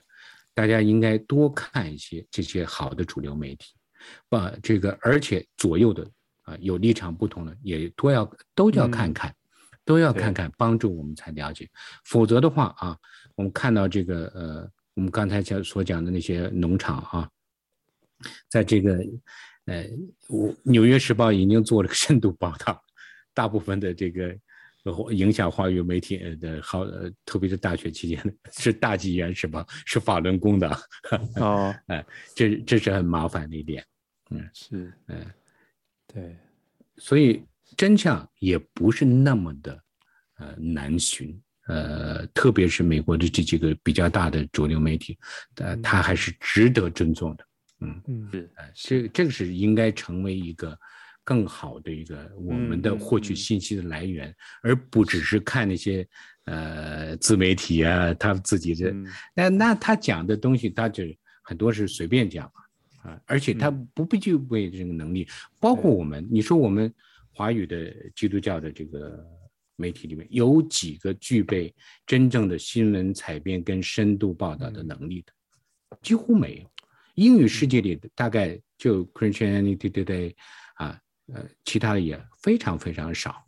[0.54, 3.75] 大家应该多看一些这些好的主流媒体。
[4.28, 6.08] 把这个，而且左右的
[6.42, 9.34] 啊，有立场不同的也都要都要看看，嗯、
[9.84, 11.68] 都要看看，帮助我们才了解。
[12.04, 12.96] 否则的话啊，
[13.34, 17.28] 我们看到这个呃，我们刚才讲所讲的那些农场啊，
[18.48, 18.98] 在这个
[19.66, 19.84] 呃，
[20.28, 22.80] 我《纽约时报》已经做了个深度报道，
[23.34, 24.36] 大部分的这个
[25.10, 26.86] 影响华语媒体的好，
[27.24, 30.70] 特别是大学期间是大纪元是吧，是法轮功的
[31.40, 33.84] 哦， 哎，这这是很麻烦的一点。
[34.30, 35.24] 嗯，是，嗯，
[36.06, 36.36] 对，
[36.96, 37.44] 所以
[37.76, 39.80] 真相也不是那么的
[40.38, 45.16] 呃难寻，呃，特别是美国的这几个比较大的主流媒体，
[45.56, 47.46] 呃，它还是值得尊重的，
[47.80, 50.76] 嗯嗯，是，呃，这这个是应该成为一个
[51.22, 56.04] 更好的一个我们的获取信息的来源，嗯，而不只是看那些
[56.46, 58.90] 呃自媒体啊，他自己的，
[59.34, 61.04] 那，嗯，那他讲的东西，他就
[61.42, 62.50] 很多是随便讲。
[63.26, 65.26] 而且他不必具备这个能力，
[65.60, 66.92] 包括我们，你说我们
[67.32, 69.24] 华语的基督教的这个
[69.76, 71.74] 媒体里面有几个具备
[72.06, 75.32] 真正的新闻采编跟深度报道的能力的？
[76.02, 76.70] 几乎没有。
[77.14, 80.34] 英语世界里大概就 Christianity Today
[80.74, 81.00] 啊，
[81.32, 83.42] 呃，其他的也非常非常少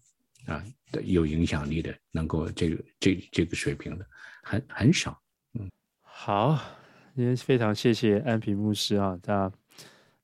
[0.46, 0.64] 啊，
[1.04, 4.06] 有影响力的，能够这个这这个水平的
[4.42, 5.20] 很很少。
[5.52, 6.77] 嗯，好。
[7.18, 9.50] 今天非常谢谢安平牧师啊，他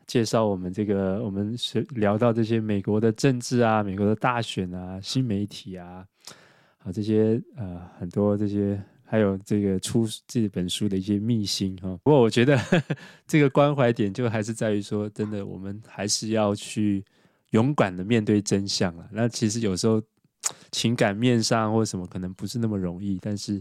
[0.07, 6.07] 介绍我们这个，我们是聊到这些美国的政治啊，美国的大选啊，新媒体啊，
[6.84, 11.99] 啊这些呃很多这些，还有这个出这本书的一些秘辛哈。
[12.05, 17.05] 不过我觉得呵 呵这个关怀点就还是在于说，真的我们还是要去
[17.51, 19.09] 勇敢的面对真相啊。
[19.11, 20.01] 那其实有时候
[20.70, 23.61] 情感面上或什么可能不是那么容易，但是。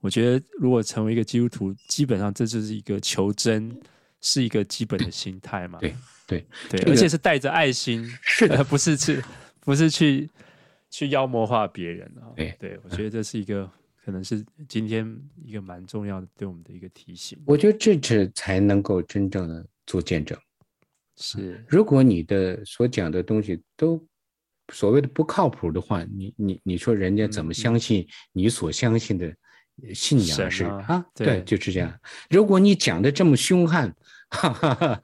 [0.00, 3.74] 我觉得，如果成为一个基督徒，基本上这就是一个求真，
[4.20, 5.78] 是一个基本的心态嘛。
[5.80, 5.94] 对
[6.26, 9.22] 对对，而且是带着爱心，是的，不是去，
[9.60, 10.28] 不是去
[10.90, 12.30] 去妖魔化别人啊。
[12.36, 13.68] 对对，我觉得这是一个，
[14.04, 17.38] 可能是今天一个蛮重要的对我们的一个提醒。
[17.46, 20.38] 我觉得这这才能够真正的做见证。
[21.16, 24.04] 是，如果你的所讲的东西都
[24.72, 29.34] 所谓的不靠谱的话，你你你说人家怎么相信你所相信的
[29.94, 31.06] 信仰是啊，啊？
[31.14, 32.00] 对，就是这样。
[32.30, 33.94] 如果你讲的这么凶悍，
[34.30, 35.02] 哈哈哈，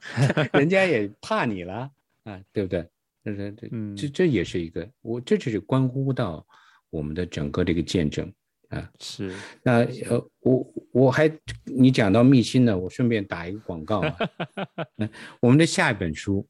[0.58, 1.90] 人家也怕你了
[2.24, 2.88] 啊，对不对？
[3.24, 6.44] 这这这，这这也是一个，我这就是关乎到
[6.90, 8.32] 我们的整个这个见证。
[8.70, 9.30] 啊，是
[9.62, 11.30] 那呃，我我还
[11.64, 14.16] 你讲到密心呢，我顺便打一个广告啊。
[14.96, 15.06] 嗯，
[15.40, 16.48] 我们的下一本书，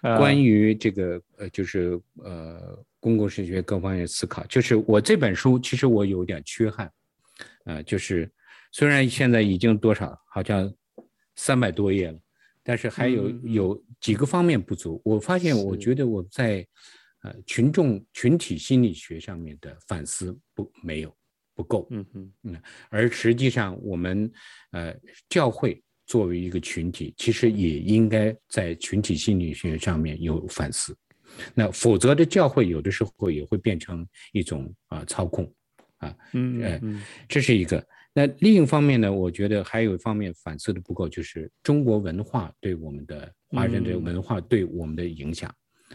[0.00, 6.88] 关于这个呃，就是呃，公共神学各方面思考，就是我这本书其实我有点缺憾，
[7.68, 8.28] 啊，就是
[8.72, 10.72] 虽然现在已经多少好像
[11.36, 12.18] 三百多页了，
[12.62, 15.00] 但是还有有几个方面不足。
[15.04, 16.66] 我发现，我觉得我在
[17.22, 21.14] 呃群众群体心理学上面的反思不没有。
[21.58, 24.30] 不够，嗯嗯嗯，而实际上我们，
[24.70, 24.94] 呃，
[25.28, 30.96] 教会作为一个群体，其实也应该在群体心理学上面有反思。
[31.56, 35.52] 那否则的教会有的时候也会变成一种啊操控，
[35.98, 37.84] 啊，嗯嗯，这是一个。
[38.12, 45.48] 那另一方面呢，我觉得还有一方面反思的不够，就是中国文化对我们的华人的文化对我们的影响。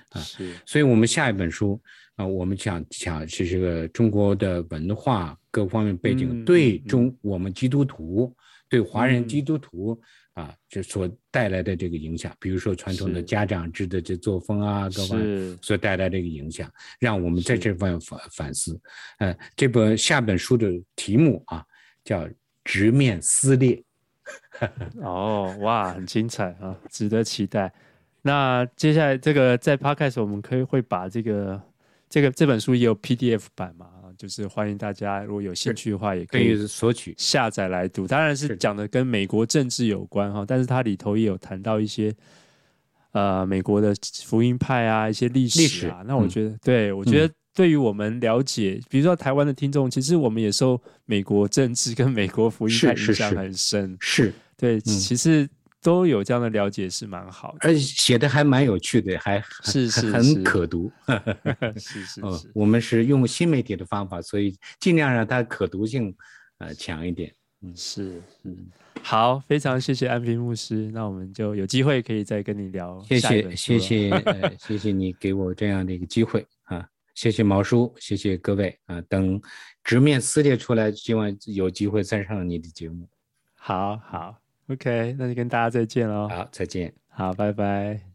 [0.09, 1.79] 啊，是，所以我们下一本书
[2.15, 8.35] 啊，我们讲讲是这个中国的文化各方面背景对中、嗯、我们基督徒、嗯、
[8.69, 9.99] 对华人基督徒
[10.33, 18.79] 啊，这所带来的这个影响，比如说传统的家长制的这作风啊，各方面所带来的一个影响，让我们在这方面反反思。
[19.19, 21.63] 呃，这本下本书的题目啊，
[22.03, 22.27] 叫
[22.63, 23.83] 直面撕裂。
[25.03, 27.71] 哦，哇，很精彩啊，值得期待。
[28.21, 31.61] 那接下来这个在 Podcast 我们可以会把这个
[32.09, 38.07] 这个这本书也有 PDF 版嘛，就是欢迎大家如果有兴趣的话，也可以索取下载来读。
[38.07, 42.13] 当然是讲的跟美国政治有关哈，但是它里头也有谈到一些
[43.11, 43.93] 呃美国的
[44.25, 46.03] 福音派啊一些历史啊。
[46.05, 53.97] 那我觉得，嗯、对我觉得对于我们了解，比如说台湾的听众，其实我们也受美国政治跟美国福音派影响很深。
[53.99, 55.49] 是，对，嗯、其实。
[55.83, 60.89] 都有这样的了解是蛮好的，而且写的还蛮有趣的，还是是很可读。
[61.75, 66.15] 是是是，哦，我们是用新媒体的方法，所以尽量让它可读性
[66.59, 67.35] 呃强一点。
[67.61, 68.57] 嗯，是嗯，
[69.01, 73.03] 好，非常谢谢安平牧师，那我们就有机会可以再跟你聊。
[73.07, 79.41] 谢谢谢谢呃谢谢你给我这样的一个机会啊，谢谢毛叔，谢谢各位啊，等
[79.83, 83.07] 直面撕裂出来，希望有机会再上你的节目。
[83.55, 84.42] 好好。
[84.67, 86.27] OK，那就跟大家再见喽。
[86.29, 86.93] 好，再见。
[87.09, 88.12] 好，拜拜。